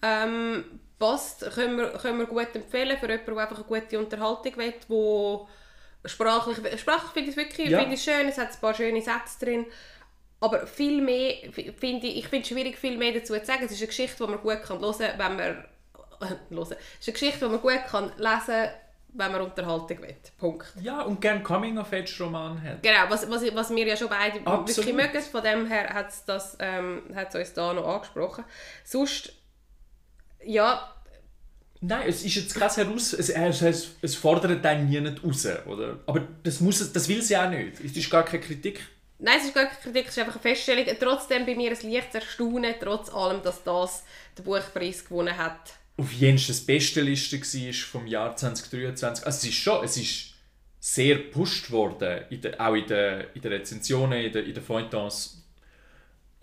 ähm, 0.00 0.80
passt, 0.98 1.50
können 1.54 1.76
wir, 1.76 1.88
können 1.98 2.18
wir 2.18 2.26
gut 2.26 2.54
empfehlen 2.54 2.96
für 2.98 3.10
jemanden, 3.10 3.34
der 3.34 3.42
einfach 3.42 3.56
eine 3.56 3.80
gute 3.80 3.98
Unterhaltung 3.98 4.56
will, 4.56 4.74
wo 4.88 5.48
sprachlich, 6.06 6.80
sprachlich 6.80 7.12
finde 7.12 7.30
ich 7.30 7.36
es 7.36 7.42
wirklich 7.42 7.68
Ja. 7.68 7.80
finde 7.80 7.94
ich 7.94 8.02
schön, 8.02 8.26
es 8.26 8.38
hat 8.38 8.52
ein 8.52 8.60
paar 8.60 8.72
schöne 8.74 9.02
Sätze 9.02 9.44
drin, 9.44 9.66
aber 10.40 10.66
viel 10.66 11.02
mehr 11.02 11.34
finde 11.52 12.06
ich, 12.06 12.18
ich 12.18 12.28
finde 12.28 12.42
es 12.42 12.48
schwierig, 12.48 12.78
viel 12.78 12.96
mehr 12.96 13.12
dazu 13.12 13.38
zu 13.38 13.44
sagen. 13.44 13.64
Es 13.64 13.72
ist 13.72 13.78
eine 13.78 13.88
Geschichte, 13.88 14.24
die 14.24 14.30
man 14.30 14.40
gut 14.40 14.62
kann 14.62 14.80
hören 14.80 14.96
kann, 14.98 15.18
wenn 15.18 15.36
man 15.36 15.40
äh, 15.40 16.34
hören. 16.54 16.76
Es 16.98 17.06
ist 17.06 17.08
eine 17.08 17.12
Geschichte, 17.12 17.38
die 17.44 17.50
man 17.50 17.60
gut 17.60 17.86
kann 17.86 18.12
lesen 18.16 18.70
wenn 19.12 19.32
man 19.32 19.40
Unterhaltung 19.42 20.02
will. 20.02 20.16
Punkt. 20.38 20.72
Ja, 20.80 21.02
und 21.02 21.20
gerne 21.20 21.42
Coming-of-Age-Roman 21.42 22.62
hat. 22.62 22.82
Genau, 22.82 23.08
was, 23.08 23.28
was, 23.28 23.42
was 23.54 23.70
wir 23.70 23.86
ja 23.86 23.96
schon 23.96 24.08
beide 24.08 24.38
Absolut. 24.46 24.76
wirklich 24.76 24.94
mögen. 24.94 25.20
Von 25.20 25.42
dem 25.42 25.66
her 25.66 25.88
hat 25.92 26.10
es 26.10 26.24
das, 26.24 26.56
ähm, 26.60 27.02
hat's 27.14 27.34
uns 27.34 27.52
da 27.52 27.72
noch 27.72 27.86
angesprochen. 27.86 28.44
Sonst, 28.84 29.32
ja, 30.44 30.94
Nein, 31.82 32.02
es 32.08 32.22
ist 32.24 32.34
jetzt 32.34 32.54
krass 32.54 32.76
heraus, 32.76 33.14
es, 33.14 33.30
es, 33.30 33.92
es, 34.02 34.14
fordert 34.14 34.64
einen 34.66 34.90
nie 34.90 35.00
nicht 35.00 35.24
raus, 35.24 35.48
oder? 35.66 35.98
Aber 36.06 36.20
das, 36.42 36.60
muss, 36.60 36.92
das 36.92 37.08
will 37.08 37.22
sie 37.22 37.34
auch 37.38 37.48
nicht. 37.48 37.80
Es 37.80 37.96
ist 37.96 38.10
gar 38.10 38.22
keine 38.22 38.42
Kritik. 38.42 38.82
Nein, 39.20 39.38
es 39.38 39.46
ist 39.46 39.54
gar 39.54 39.66
keine 39.66 39.80
Kritik, 39.80 40.06
es 40.06 40.12
ist 40.12 40.18
einfach 40.18 40.34
eine 40.34 40.42
Feststellung. 40.42 40.86
Trotzdem 40.98 41.46
bei 41.46 41.54
mir 41.54 41.70
ein 41.70 41.90
leichtes 41.90 42.14
Erstaunen, 42.14 42.74
trotz 42.80 43.12
allem, 43.12 43.42
dass 43.42 43.62
das 43.62 44.04
den 44.36 44.44
Buchpreis 44.44 45.04
gewonnen 45.04 45.36
hat. 45.36 45.74
Auf 45.96 46.12
jeden 46.12 46.38
Fall 46.38 46.48
das 46.48 46.60
beste 46.60 47.02
Liste 47.02 47.38
war 47.38 47.72
vom 47.72 48.06
Jahr 48.06 48.34
2023. 48.34 49.26
Also 49.26 49.36
es 49.36 49.44
ist 49.44 49.54
schon, 49.54 49.84
es 49.84 49.96
ist 49.96 50.34
sehr 50.80 51.16
gepusht 51.16 51.70
worden, 51.70 52.24
in 52.30 52.40
der, 52.40 52.60
auch 52.60 52.74
in 52.74 52.86
den 52.86 53.26
in 53.34 53.42
der 53.42 53.50
Rezensionen, 53.50 54.24
in 54.24 54.32
den 54.32 54.46
in 54.46 54.54
der 54.54 54.62
Feuilletons. 54.62 55.44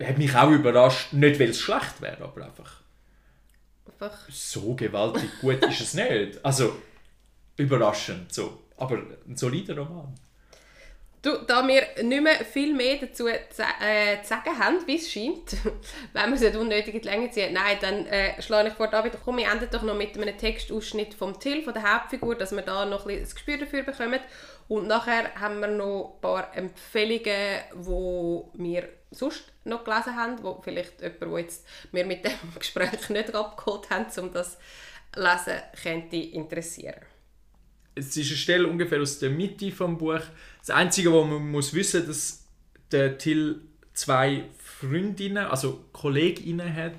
Hat 0.00 0.16
mich 0.16 0.34
auch 0.36 0.50
überrascht, 0.50 1.12
nicht 1.12 1.40
weil 1.40 1.50
es 1.50 1.58
schlecht 1.58 2.00
wäre, 2.00 2.22
aber 2.22 2.44
einfach 2.44 2.78
Einfach 4.00 4.28
so 4.30 4.74
gewaltig 4.74 5.28
gut 5.40 5.64
ist 5.64 5.80
es 5.80 5.94
nicht. 5.94 6.44
Also 6.44 6.76
überraschend 7.56 8.32
so, 8.32 8.62
aber 8.76 9.02
ein 9.26 9.36
solider 9.36 9.76
Roman. 9.76 10.14
Du, 11.20 11.36
da 11.46 11.66
wir 11.66 11.82
nicht 12.02 12.22
mehr 12.22 12.44
viel 12.44 12.74
mehr 12.74 12.96
dazu 13.00 13.24
zu, 13.24 13.62
äh, 13.62 14.22
zu 14.22 14.28
sagen 14.28 14.56
haben, 14.56 14.86
wie 14.86 14.96
es 14.96 15.10
scheint, 15.10 15.56
wenn 16.12 16.30
wir 16.30 16.34
es 16.34 16.40
nicht 16.40 16.56
unnötig 16.56 16.94
in 16.94 17.00
die 17.00 17.08
Länge 17.08 17.30
ziehen, 17.30 17.54
nein, 17.54 17.76
dann 17.80 18.06
äh, 18.06 18.40
schlage 18.40 18.68
ich 18.68 18.74
vor, 18.74 18.86
David, 18.86 19.14
komm, 19.24 19.38
wir 19.38 19.50
enden 19.50 19.68
doch 19.70 19.82
noch 19.82 19.96
mit 19.96 20.16
einem 20.16 20.38
Textausschnitt 20.38 21.14
vom 21.14 21.40
Till, 21.40 21.62
von 21.62 21.74
der 21.74 21.92
Hauptfigur, 21.92 22.36
dass 22.36 22.52
wir 22.52 22.62
da 22.62 22.84
noch 22.84 23.06
ein 23.06 23.18
ein 23.18 23.24
Gespür 23.24 23.58
dafür 23.58 23.82
bekommen. 23.82 24.20
Und 24.68 24.86
nachher 24.86 25.34
haben 25.40 25.60
wir 25.60 25.68
noch 25.68 26.14
ein 26.14 26.20
paar 26.20 26.56
Empfehlungen, 26.56 27.62
die 27.74 28.42
wir 28.54 28.88
sonst 29.10 29.44
noch 29.64 29.84
gelesen 29.84 30.14
haben, 30.14 30.42
wo 30.42 30.60
vielleicht 30.62 31.00
jemand, 31.00 31.20
der 31.20 31.38
jetzt 31.40 31.66
wir 31.90 32.06
mit 32.06 32.24
dem 32.24 32.32
Gespräch 32.58 33.08
nicht 33.08 33.34
abgeholt 33.34 33.90
haben, 33.90 34.06
um 34.18 34.32
das 34.32 34.58
lesen, 35.16 35.62
könnte 35.82 36.16
interessieren. 36.16 37.00
Es 37.98 38.16
ist 38.16 38.28
eine 38.28 38.36
Stelle 38.36 38.68
ungefähr 38.68 39.00
aus 39.00 39.18
der 39.18 39.30
Mitte 39.30 39.70
vom 39.72 39.98
Buch. 39.98 40.20
Das 40.60 40.70
Einzige, 40.70 41.12
was 41.12 41.26
man 41.26 41.50
muss 41.50 41.74
wissen, 41.74 42.06
dass 42.06 42.44
der 42.90 43.18
Till 43.18 43.60
zwei 43.92 44.44
Freundinnen, 44.58 45.46
also 45.46 45.84
Kolleginnen 45.92 46.74
hat, 46.74 46.94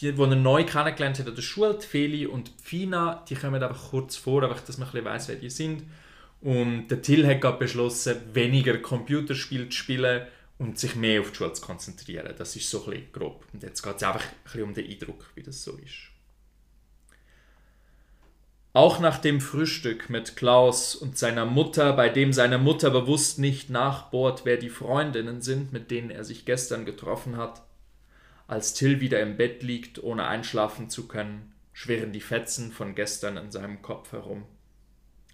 die, 0.00 0.12
die 0.12 0.20
er 0.20 0.36
neu 0.36 0.64
kennengelernt 0.64 1.18
hat 1.18 1.28
an 1.28 1.34
der 1.34 1.42
Schule, 1.42 1.78
die 1.80 1.86
Feli 1.86 2.26
und 2.26 2.48
die 2.48 2.62
Fina, 2.62 3.24
die 3.28 3.34
kommen 3.34 3.62
einfach 3.62 3.90
kurz 3.90 4.16
vor, 4.16 4.42
einfach, 4.42 4.60
dass 4.60 4.78
man 4.78 4.88
ein 4.88 5.04
bisschen 5.04 5.28
wer 5.28 5.36
die 5.36 5.50
sind. 5.50 5.84
Und 6.40 6.88
der 6.88 7.00
Till 7.00 7.26
hat 7.26 7.40
gerade 7.40 7.58
beschlossen, 7.58 8.16
weniger 8.34 8.76
Computerspiele 8.78 9.68
zu 9.70 9.78
spielen 9.78 10.26
und 10.58 10.78
sich 10.78 10.94
mehr 10.94 11.20
auf 11.20 11.30
die 11.30 11.36
Schule 11.36 11.52
zu 11.54 11.62
konzentrieren. 11.62 12.34
Das 12.36 12.54
ist 12.54 12.68
so 12.68 12.84
ein 12.84 12.90
bisschen 12.90 13.12
grob. 13.12 13.44
Und 13.52 13.62
jetzt 13.62 13.82
geht 13.82 13.96
es 13.96 14.02
einfach 14.02 14.22
ein 14.22 14.34
bisschen 14.44 14.62
um 14.62 14.74
den 14.74 14.90
Eindruck, 14.90 15.30
wie 15.34 15.42
das 15.42 15.64
so 15.64 15.72
ist. 15.72 16.13
Auch 18.74 18.98
nach 18.98 19.18
dem 19.18 19.40
Frühstück 19.40 20.10
mit 20.10 20.34
Klaus 20.34 20.96
und 20.96 21.16
seiner 21.16 21.46
Mutter, 21.46 21.92
bei 21.92 22.08
dem 22.08 22.32
seine 22.32 22.58
Mutter 22.58 22.90
bewusst 22.90 23.38
nicht 23.38 23.70
nachbohrt, 23.70 24.44
wer 24.44 24.56
die 24.56 24.68
Freundinnen 24.68 25.42
sind, 25.42 25.72
mit 25.72 25.92
denen 25.92 26.10
er 26.10 26.24
sich 26.24 26.44
gestern 26.44 26.84
getroffen 26.84 27.36
hat, 27.36 27.62
als 28.48 28.74
Till 28.74 29.00
wieder 29.00 29.20
im 29.20 29.36
Bett 29.36 29.62
liegt, 29.62 30.02
ohne 30.02 30.26
einschlafen 30.26 30.90
zu 30.90 31.06
können, 31.06 31.52
schwirren 31.72 32.10
die 32.10 32.20
Fetzen 32.20 32.72
von 32.72 32.96
gestern 32.96 33.36
in 33.36 33.52
seinem 33.52 33.80
Kopf 33.80 34.10
herum. 34.10 34.44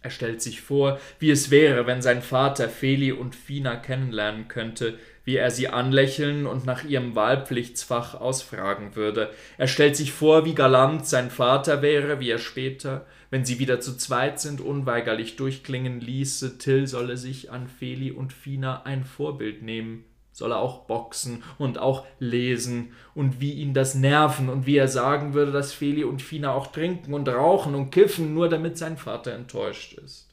Er 0.03 0.11
stellt 0.11 0.43
sich 0.43 0.61
vor, 0.61 1.01
wie 1.19 1.31
es 1.31 1.51
wäre, 1.51 1.87
wenn 1.87 2.03
sein 2.03 2.21
Vater 2.21 2.69
Feli 2.69 3.13
und 3.13 3.35
Fina 3.35 3.77
kennenlernen 3.77 4.49
könnte, 4.49 4.99
wie 5.25 5.37
er 5.37 5.51
sie 5.51 5.69
anlächeln 5.69 6.47
und 6.47 6.67
nach 6.67 6.85
ihrem 6.85 7.15
Wahlpflichtsfach 7.15 8.15
ausfragen 8.15 8.97
würde. 8.97 9.31
Er 9.57 9.67
stellt 9.67 9.97
sich 9.97 10.13
vor, 10.13 10.45
wie 10.45 10.55
galant 10.55 11.07
sein 11.07 11.31
Vater 11.31 11.81
wäre, 11.81 12.21
wie 12.21 12.31
er 12.31 12.39
später, 12.39 13.07
wenn 13.31 13.45
sie 13.45 13.59
wieder 13.59 13.81
zu 13.81 13.97
zweit 13.97 14.41
sind, 14.41 14.61
unweigerlich 14.61 15.37
durchklingen 15.37 16.01
ließe, 16.01 16.59
Till 16.59 16.87
solle 16.87 17.17
sich 17.17 17.51
an 17.51 17.69
Feli 17.69 18.11
und 18.11 18.33
Fina 18.33 18.83
ein 18.83 19.05
Vorbild 19.05 19.63
nehmen 19.63 20.05
soll 20.41 20.53
er 20.53 20.59
auch 20.59 20.87
boxen 20.87 21.43
und 21.59 21.79
auch 21.79 22.07
lesen 22.19 22.93
und 23.15 23.41
wie 23.41 23.53
ihn 23.53 23.75
das 23.75 23.95
nerven 23.95 24.49
und 24.49 24.67
wie 24.67 24.77
er 24.77 24.89
sagen 24.89 25.35
würde, 25.35 25.53
dass 25.53 25.73
Feli 25.73 26.03
und 26.03 26.23
Fina 26.23 26.53
auch 26.53 26.69
trinken 26.69 27.15
und 27.15 27.29
rauchen 27.29 27.75
und 27.75 27.91
kiffen, 27.91 28.33
nur 28.35 28.49
damit 28.49 28.79
sein 28.79 28.97
Vater 28.97 29.33
enttäuscht 29.33 29.93
ist. 29.93 30.29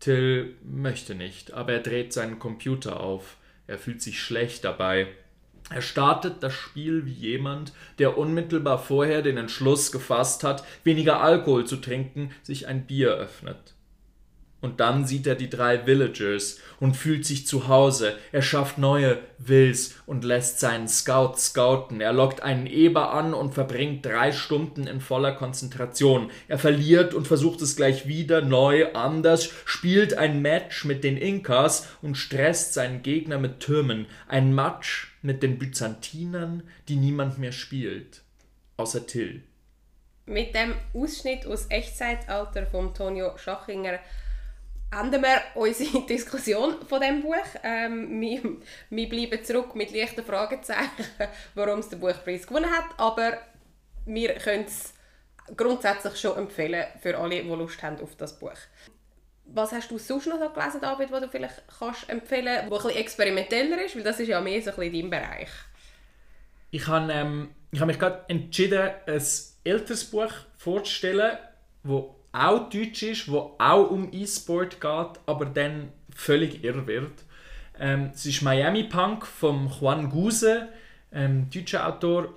Till 0.00 0.56
möchte 0.64 1.14
nicht, 1.14 1.52
aber 1.52 1.74
er 1.74 1.80
dreht 1.80 2.12
seinen 2.12 2.38
Computer 2.38 3.00
auf. 3.00 3.36
Er 3.66 3.78
fühlt 3.78 4.02
sich 4.02 4.20
schlecht 4.20 4.64
dabei. 4.64 5.08
Er 5.74 5.82
startet 5.82 6.42
das 6.42 6.52
Spiel 6.52 7.06
wie 7.06 7.12
jemand, 7.12 7.72
der 7.98 8.18
unmittelbar 8.18 8.78
vorher 8.78 9.22
den 9.22 9.38
Entschluss 9.38 9.90
gefasst 9.90 10.44
hat, 10.44 10.64
weniger 10.84 11.20
Alkohol 11.20 11.64
zu 11.64 11.76
trinken, 11.76 12.30
sich 12.42 12.66
ein 12.66 12.86
Bier 12.86 13.12
öffnet. 13.14 13.74
Und 14.62 14.78
dann 14.78 15.04
sieht 15.04 15.26
er 15.26 15.34
die 15.34 15.50
drei 15.50 15.86
Villagers 15.86 16.60
und 16.78 16.96
fühlt 16.96 17.26
sich 17.26 17.48
zu 17.48 17.66
Hause. 17.66 18.16
Er 18.30 18.42
schafft 18.42 18.78
neue 18.78 19.18
Wills 19.38 19.96
und 20.06 20.24
lässt 20.24 20.60
seinen 20.60 20.86
Scout 20.86 21.34
scouten. 21.36 22.00
Er 22.00 22.12
lockt 22.12 22.44
einen 22.44 22.68
Eber 22.68 23.12
an 23.12 23.34
und 23.34 23.54
verbringt 23.54 24.06
drei 24.06 24.30
Stunden 24.30 24.86
in 24.86 25.00
voller 25.00 25.32
Konzentration. 25.32 26.30
Er 26.46 26.58
verliert 26.58 27.12
und 27.12 27.26
versucht 27.26 27.60
es 27.60 27.74
gleich 27.74 28.06
wieder 28.06 28.40
neu, 28.40 28.92
anders, 28.94 29.50
spielt 29.64 30.16
ein 30.16 30.40
Match 30.42 30.84
mit 30.84 31.02
den 31.02 31.16
Inkas 31.16 31.88
und 32.00 32.16
stresst 32.16 32.72
seinen 32.72 33.02
Gegner 33.02 33.38
mit 33.38 33.58
Türmen. 33.58 34.06
Ein 34.28 34.54
Match 34.54 35.12
mit 35.22 35.42
den 35.42 35.58
Byzantinern, 35.58 36.62
die 36.86 36.96
niemand 36.96 37.36
mehr 37.36 37.52
spielt. 37.52 38.22
Außer 38.76 39.08
Till. 39.08 39.42
Mit 40.26 40.54
dem 40.54 40.74
Ausschnitt 40.94 41.46
aus 41.46 41.66
Echtzeitalter 41.68 42.66
von 42.66 42.94
Tonio 42.94 43.36
Schachinger 43.36 43.98
enden 44.92 45.22
wir 45.22 45.40
unsere 45.54 46.02
Diskussion 46.06 46.76
von 46.86 47.00
dem 47.00 47.22
Buch. 47.22 47.36
Ähm, 47.62 48.20
wir, 48.20 48.42
wir 48.90 49.08
bleiben 49.08 49.44
zurück 49.44 49.74
mit 49.74 49.92
leichten 49.92 50.24
Fragezeichen, 50.24 51.04
warum 51.54 51.80
es 51.80 51.88
den 51.88 52.00
Buchpreis 52.00 52.46
gewonnen 52.46 52.70
hat, 52.70 52.98
aber 52.98 53.38
wir 54.04 54.34
können 54.34 54.64
es 54.64 54.94
grundsätzlich 55.56 56.16
schon 56.20 56.36
empfehlen 56.36 56.84
für 57.00 57.16
alle, 57.16 57.42
die 57.42 57.48
Lust 57.48 57.82
haben 57.82 58.00
auf 58.00 58.14
das 58.16 58.38
Buch. 58.38 58.52
Was 59.46 59.72
hast 59.72 59.90
du 59.90 59.98
sonst 59.98 60.26
noch 60.26 60.38
so 60.38 60.48
gelesen, 60.50 60.80
David, 60.80 61.10
was 61.10 61.20
du 61.20 61.28
vielleicht 61.28 61.62
kannst 61.78 62.08
empfehlen 62.08 62.56
kannst, 62.56 62.70
was 62.70 62.86
ein 62.86 62.96
experimenteller 62.96 63.84
ist? 63.84 63.96
Weil 63.96 64.02
das 64.02 64.20
ist 64.20 64.28
ja 64.28 64.40
mehr 64.40 64.62
so 64.62 64.70
ein 64.70 64.92
dein 64.92 65.10
Bereich. 65.10 65.50
Ich 66.70 66.86
habe, 66.86 67.12
ähm, 67.12 67.50
habe 67.74 67.86
mich 67.86 67.98
gerade 67.98 68.24
entschieden, 68.28 68.90
ein 69.06 69.22
älteres 69.64 70.04
Buch 70.04 70.32
vorzustellen, 70.56 71.38
das 71.82 72.04
auch 72.32 72.68
deutsch 72.70 73.02
ist, 73.02 73.30
wo 73.30 73.54
auch 73.58 73.90
um 73.90 74.08
E-Sport 74.12 74.80
geht, 74.80 75.20
aber 75.26 75.46
dann 75.46 75.92
völlig 76.14 76.64
irr 76.64 76.86
wird. 76.86 77.12
Ähm, 77.78 78.10
es 78.14 78.26
ist 78.26 78.42
Miami 78.42 78.84
Punk 78.84 79.26
von 79.26 79.68
Juan 79.68 80.10
Guse, 80.10 80.68
ähm, 81.12 81.48
deutscher 81.50 81.86
Autor, 81.86 82.34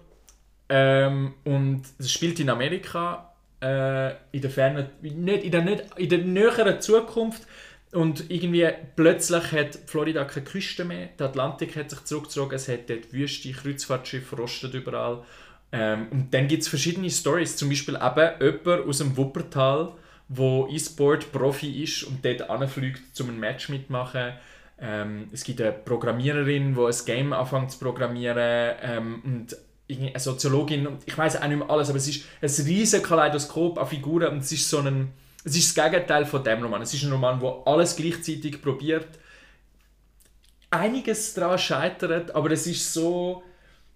ähm, 0.69 1.33
und 1.43 1.83
es 1.99 2.11
spielt 2.11 2.39
in 2.39 2.49
Amerika 2.49 3.31
äh, 3.61 4.11
in 4.31 4.41
der 4.41 4.49
fernen, 4.49 4.87
nicht, 5.01 5.43
in 5.43 5.51
der, 5.51 5.61
nicht, 5.61 5.83
in 5.97 6.09
der 6.09 6.19
näheren 6.19 6.81
Zukunft. 6.81 7.43
Und 7.91 8.29
irgendwie 8.29 8.67
plötzlich 8.95 9.51
hat 9.53 9.79
Florida 9.85 10.25
keine 10.25 10.45
Küste 10.45 10.83
mehr, 10.83 11.09
der 11.17 11.27
Atlantik 11.27 11.77
hat 11.77 11.89
sich 11.89 12.03
zurückgezogen, 12.03 12.55
es 12.55 12.67
hat 12.67 12.89
dort 12.89 13.13
Wüste, 13.13 13.51
Kreuzfahrtschiffe 13.53 14.35
rostet 14.35 14.73
überall 14.73 15.23
ähm, 15.71 16.07
und 16.11 16.33
dann 16.33 16.47
gibt 16.47 16.63
es 16.63 16.67
verschiedene 16.67 17.09
Stories, 17.09 17.57
zum 17.57 17.69
Beispiel 17.69 17.95
eben 17.95 18.29
jemand 18.41 18.87
aus 18.87 18.97
dem 18.99 19.15
Wuppertal, 19.17 19.93
wo 20.27 20.67
E-Sport-Profi 20.71 21.83
ist 21.83 22.03
und 22.03 22.23
dort 22.23 22.49
anfliegt, 22.49 23.19
um 23.19 23.29
ein 23.29 23.39
Match 23.39 23.69
mitmachen. 23.69 24.33
Ähm, 24.79 25.29
es 25.31 25.43
gibt 25.43 25.61
eine 25.61 25.71
Programmiererin, 25.71 26.75
die 26.75 26.81
ein 26.81 27.05
Game 27.05 27.33
anfängt 27.33 27.71
zu 27.71 27.79
programmieren 27.79 28.75
ähm, 28.81 29.21
und 29.23 29.57
eine 29.89 30.19
Soziologin 30.19 30.87
und 30.87 31.03
ich 31.05 31.17
weiß 31.17 31.41
auch 31.41 31.47
nicht 31.47 31.59
mehr 31.59 31.69
alles, 31.69 31.89
aber 31.89 31.97
es 31.97 32.07
ist 32.07 32.25
ein 32.41 32.65
riesiges 32.65 33.07
Kaleidoskop 33.07 33.77
an 33.77 33.87
Figuren 33.87 34.33
und 34.33 34.39
es 34.39 34.51
ist 34.51 34.69
so 34.69 34.79
ein 34.79 35.13
es 35.45 35.55
ist 35.55 35.77
das 35.77 35.85
Gegenteil 35.85 36.25
von 36.25 36.43
dem 36.43 36.63
Roman. 36.63 36.81
Es 36.81 36.93
ist 36.93 37.03
ein 37.03 37.11
Roman, 37.11 37.39
wo 37.39 37.61
alles 37.67 37.95
gleichzeitig 37.95 38.61
probiert. 38.63 39.07
Einiges 40.71 41.35
daran 41.35 41.59
scheitert, 41.59 42.33
aber 42.33 42.49
es 42.49 42.65
ist 42.65 42.91
so 42.91 43.43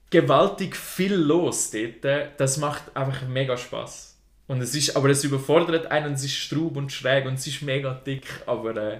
gewaltig 0.09 0.75
viel 0.75 1.13
los 1.13 1.71
dort. 1.71 2.39
Das 2.39 2.57
macht 2.57 2.95
einfach 2.95 3.27
mega 3.27 3.57
Spaß. 3.57 4.17
Und 4.47 4.61
es 4.61 4.73
ist, 4.73 4.95
aber 4.95 5.09
es 5.09 5.23
überfordert 5.23 5.91
einen, 5.91 6.13
es 6.13 6.23
ist 6.23 6.35
strub 6.35 6.75
und 6.75 6.91
schräg 6.91 7.25
und 7.25 7.35
es 7.35 7.45
ist 7.45 7.61
mega 7.61 7.93
dick, 7.93 8.25
aber 8.47 8.75
äh, 8.75 8.99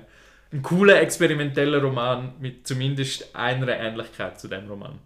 ein 0.52 0.62
cooler 0.62 1.02
experimenteller 1.02 1.82
Roman 1.82 2.34
mit 2.40 2.68
zumindest 2.68 3.36
einer 3.36 3.68
Ähnlichkeit 3.68 4.40
zu 4.40 4.48
dem 4.48 4.68
Roman. 4.68 5.00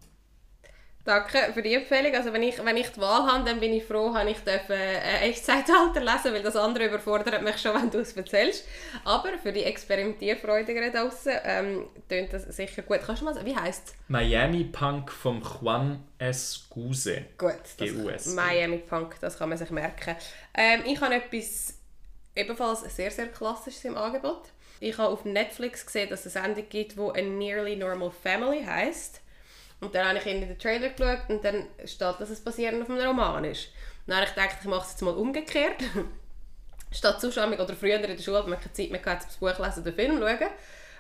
Danke 1.06 1.52
für 1.54 1.62
die 1.62 1.74
Empfehlung. 1.74 2.16
Also 2.16 2.32
wenn 2.32 2.44
ich, 2.44 2.64
wenn 2.64 2.78
ich 2.78 2.88
die 2.88 3.02
Wahl 3.02 3.28
habe, 3.28 3.44
dann 3.44 3.60
bin 3.60 3.74
ich 3.74 3.84
froh, 3.84 4.14
dass 4.14 4.26
ich 4.26 4.38
äh, 4.70 5.30
Echtzeitalter 5.30 6.00
lesen 6.00 6.34
weil 6.34 6.44
das 6.44 6.56
andere 6.56 6.86
überfordert 6.86 7.42
mich 7.44 7.58
schon, 7.58 7.74
wenn 7.82 7.92
du 7.92 8.00
es 8.00 8.14
erzählst. 8.14 8.66
Aber 9.04 9.38
für 9.38 9.52
die 9.52 9.64
Experimentierfreudigen 9.64 10.94
draußen 10.94 11.34
ähm, 11.44 11.88
tönt 12.08 12.32
das 12.32 12.44
sicher 12.44 12.84
gut. 12.84 13.02
Kannst 13.06 13.22
du 13.22 13.26
mal 13.26 13.34
sagen, 13.34 13.46
wie 13.46 13.56
heißt 13.56 13.88
es? 13.88 13.96
Miami 14.08 14.64
Punk 14.64 15.12
von 15.12 15.42
Juan 15.42 16.08
S. 16.20 16.68
Guse. 16.70 17.26
Gut, 17.38 17.54
das, 17.78 18.28
Miami 18.28 18.78
Punk, 18.78 19.20
das 19.20 19.38
kann 19.38 19.50
man 19.50 19.58
sich 19.58 19.72
merken. 19.72 20.16
Ähm, 20.54 20.84
ich 20.86 21.02
habe 21.02 21.16
etwas 21.16 21.80
ebenfalls 22.34 22.82
sehr, 22.96 23.12
sehr 23.12 23.28
klassisches 23.28 23.84
im 23.84 23.98
Angebot. 23.98 24.44
Ich 24.80 24.98
habe 24.98 25.10
auf 25.10 25.26
Netflix 25.26 25.86
gesehen, 25.86 26.10
dass 26.10 26.26
es 26.26 26.36
eine 26.38 26.56
Sendung 26.56 26.70
gibt, 26.70 26.96
die 26.96 27.00
A 27.00 27.22
Nearly 27.22 27.76
Normal 27.76 28.12
Family 28.12 28.64
heißt. 28.64 29.22
Und 29.84 29.94
dann 29.94 30.08
habe 30.08 30.18
ich 30.18 30.26
in 30.26 30.42
den 30.42 30.58
Trailer 30.58 30.90
geschaut 30.90 31.30
und 31.30 31.44
dann 31.44 31.68
steht, 31.86 32.16
dass 32.20 32.30
es 32.30 32.40
basierend 32.40 32.84
auf 32.84 32.90
einem 32.90 33.06
Roman 33.06 33.44
ist. 33.44 33.68
Und 34.06 34.12
dann 34.12 34.18
habe 34.18 34.28
ich 34.28 34.36
gedacht, 34.36 34.58
ich 34.62 34.68
mache 34.68 34.86
es 34.86 34.92
jetzt 34.92 35.02
mal 35.02 35.14
umgekehrt. 35.14 35.84
Statt 36.92 37.20
Zuschauung 37.20 37.54
oder 37.54 37.74
früher 37.74 37.96
in 37.96 38.02
der 38.04 38.18
Schule, 38.18 38.44
wenn 38.44 38.52
man 38.52 38.60
keine 38.60 38.74
Zeit 38.74 38.92
mehr 38.92 39.04
hatte, 39.04 39.26
das 39.26 39.38
Buch 39.38 39.60
lesen 39.60 39.82
oder 39.82 39.94
Film 39.94 40.20
schauen, 40.20 40.50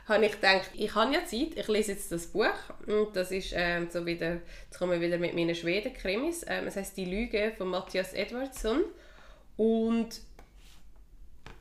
habe 0.08 0.26
ich 0.26 0.34
gedacht, 0.34 0.70
ich 0.74 0.94
habe 0.96 1.14
ja 1.14 1.26
Zeit, 1.26 1.56
ich 1.56 1.68
lese 1.68 1.94
jetzt 1.94 2.12
das 2.12 2.28
Buch. 2.28 2.48
Und 2.88 3.16
das 3.16 3.32
ist 3.32 3.54
ähm, 3.56 3.88
so 3.90 4.06
wieder, 4.06 4.40
jetzt 4.66 4.78
kommen 4.78 4.92
wir 4.92 5.02
wieder 5.02 5.18
mit 5.18 5.34
meinen 5.34 5.56
Schweden-Krimis. 5.56 6.46
Ähm, 6.48 6.68
es 6.68 6.76
heißt 6.76 6.98
«Die 6.98 7.06
Lüge» 7.06 7.54
von 7.58 7.70
Matthias 7.70 8.14
Edwardsson. 8.14 8.82
Und 9.56 10.20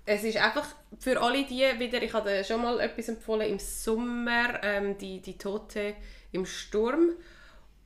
es 0.07 0.25
ist 0.25 0.39
einfach 0.39 0.67
für 0.99 1.21
alle 1.21 1.45
die 1.45 1.65
wieder, 1.79 2.03
ich 2.03 2.13
hatte 2.13 2.43
schon 2.43 2.63
mal 2.63 2.81
etwas 2.81 3.09
empfohlen 3.09 3.49
im 3.49 3.59
Sommer, 3.59 4.63
ähm, 4.63 4.99
die, 4.99 5.21
die 5.21 5.39
Tote 5.39 5.95
im 6.33 6.47
Sturm 6.47 7.13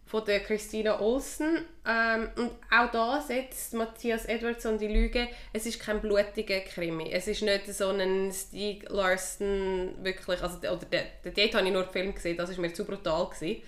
von 0.07 0.25
der 0.25 0.41
Christina 0.41 1.01
Olsen. 1.01 1.65
Ähm, 1.87 2.31
und 2.37 2.53
auch 2.71 2.91
da 2.93 3.21
setzt 3.21 3.75
Matthias 3.75 4.25
Edwardson 4.25 4.79
die 4.79 4.87
Lüge, 4.87 5.29
es 5.53 5.67
ist 5.67 5.81
kein 5.81 6.01
blutiger 6.01 6.61
Krimi. 6.61 7.11
Es 7.11 7.27
ist 7.27 7.43
nicht 7.43 7.67
so 7.67 7.89
ein 7.89 8.33
Stieg 8.33 8.89
Larsson 8.89 9.95
wirklich, 10.03 10.41
also 10.41 10.59
oder 10.59 10.87
der, 10.87 11.05
der, 11.25 11.33
dort 11.33 11.55
habe 11.55 11.67
ich 11.67 11.73
nur 11.73 11.83
den 11.83 11.93
Film 11.93 12.15
gesehen, 12.15 12.37
das 12.37 12.51
war 12.51 12.61
mir 12.61 12.73
zu 12.73 12.85
brutal. 12.85 13.27
Gewesen. 13.27 13.63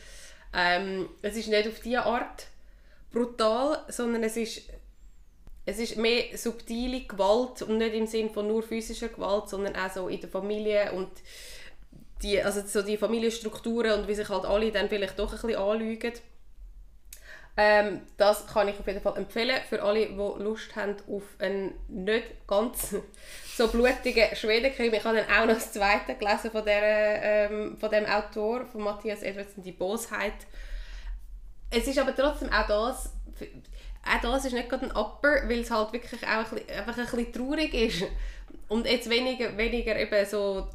Ähm, 0.55 1.09
es 1.23 1.37
ist 1.37 1.49
nicht 1.49 1.69
auf 1.69 1.81
diese 1.81 2.05
Art 2.05 2.47
brutal, 3.13 3.85
sondern 3.89 4.23
es 4.23 4.37
ist, 4.37 4.63
es 5.67 5.79
ist 5.79 5.97
mehr 5.97 6.37
subtile 6.37 7.01
Gewalt 7.01 7.63
und 7.63 7.79
nicht 7.79 7.95
im 7.95 8.07
Sinne 8.07 8.31
von 8.31 8.47
nur 8.47 8.63
physischer 8.63 9.09
Gewalt, 9.09 9.49
sondern 9.49 9.77
auch 9.77 9.91
so 9.91 10.09
in 10.09 10.21
der 10.21 10.31
Familie 10.31 10.93
und 10.93 11.11
die, 12.23 12.43
also 12.43 12.63
so 12.67 12.83
die 12.83 12.97
Familienstrukturen 12.97 14.01
und 14.01 14.09
wie 14.09 14.15
sich 14.15 14.29
halt 14.29 14.45
alle 14.45 14.73
dann 14.73 14.89
vielleicht 14.89 15.19
doch 15.19 15.33
ein 15.33 15.41
bisschen 15.41 15.57
anlügen. 15.57 16.13
Ähm, 17.61 18.03
das 18.17 18.47
kann 18.47 18.69
ich 18.69 18.79
auf 18.79 18.87
jeden 18.87 19.01
Fall 19.01 19.17
empfehlen 19.17 19.61
für 19.69 19.83
alle, 19.83 20.07
die 20.07 20.15
Lust 20.15 20.77
haben 20.77 20.95
auf 21.09 21.25
einen 21.41 21.75
nicht 21.89 22.47
ganz 22.47 22.95
so 23.57 23.67
blutigen 23.67 24.35
Schwedenkrimi. 24.37 24.97
Ich 24.97 25.05
habe 25.05 25.17
dann 25.17 25.27
auch 25.29 25.47
noch 25.47 25.55
das 25.55 25.73
zweite 25.73 26.15
gelesen 26.15 26.53
von, 26.53 26.65
der, 26.65 27.51
ähm, 27.51 27.77
von 27.77 27.91
dem 27.91 28.07
Autor, 28.07 28.65
von 28.67 28.83
Matthias 28.83 29.23
Edwardson, 29.23 29.65
«Die 29.65 29.73
Bosheit». 29.73 30.47
Es 31.71 31.89
ist 31.89 31.99
aber 31.99 32.15
trotzdem 32.15 32.49
auch 32.53 32.67
das, 32.69 33.13
auch 34.05 34.21
das 34.23 34.45
ist 34.45 34.53
nicht 34.53 34.69
gerade 34.69 34.87
ein 34.87 34.93
Upper, 34.93 35.49
weil 35.49 35.61
es 35.61 35.71
halt 35.73 35.93
wirklich 35.93 36.23
auch 36.23 36.29
ein 36.29 36.45
bisschen, 36.45 36.71
einfach 36.71 36.97
ein 36.97 37.05
bisschen 37.07 37.33
traurig 37.33 37.75
ist. 37.75 38.05
Und 38.69 38.87
jetzt 38.87 39.11
weniger, 39.11 39.57
weniger 39.57 39.99
eben 39.99 40.25
so 40.27 40.69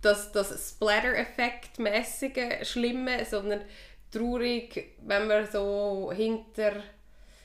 das, 0.00 0.32
das 0.32 0.70
Splatter-Effekt-mäßige 0.70 2.68
Schlimme, 2.68 3.24
sondern 3.24 3.62
traurig, 4.10 4.96
wenn 5.02 5.26
man 5.26 5.46
so 5.50 6.12
hinter, 6.14 6.82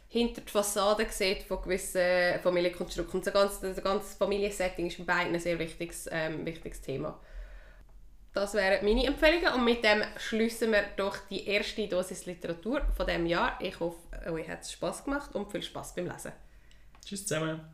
hinter 0.07 0.41
die 0.41 0.51
Fassade 0.51 1.05
sieht 1.09 1.43
von 1.43 1.61
gewissen 1.61 2.39
Familienkonstrukten. 2.41 3.21
Das 3.21 3.33
ganze, 3.33 3.73
das 3.73 3.83
ganze 3.83 4.17
Familiensetting 4.17 4.87
ist 4.87 4.97
bei 5.05 5.13
beiden 5.15 5.33
ein 5.33 5.39
sehr 5.39 5.59
wichtiges, 5.59 6.07
ähm, 6.11 6.45
wichtiges 6.45 6.81
Thema. 6.81 7.19
Das 8.33 8.55
wären 8.55 8.83
meine 8.83 9.05
Empfehlungen 9.05 9.53
und 9.53 9.63
mit 9.63 9.83
dem 9.83 10.03
schließen 10.17 10.71
wir 10.71 10.83
doch 10.95 11.17
die 11.29 11.47
erste 11.47 11.87
Dosis 11.87 12.25
Literatur 12.25 12.81
von 12.97 13.05
dem 13.05 13.27
Jahr. 13.27 13.59
Ich 13.61 13.79
hoffe, 13.79 13.97
euch 14.27 14.49
hat 14.49 14.61
es 14.61 14.71
Spass 14.71 15.03
gemacht 15.03 15.35
und 15.35 15.51
viel 15.51 15.61
Spaß 15.61 15.93
beim 15.93 16.07
Lesen. 16.07 16.31
Tschüss 17.05 17.27
zusammen. 17.27 17.73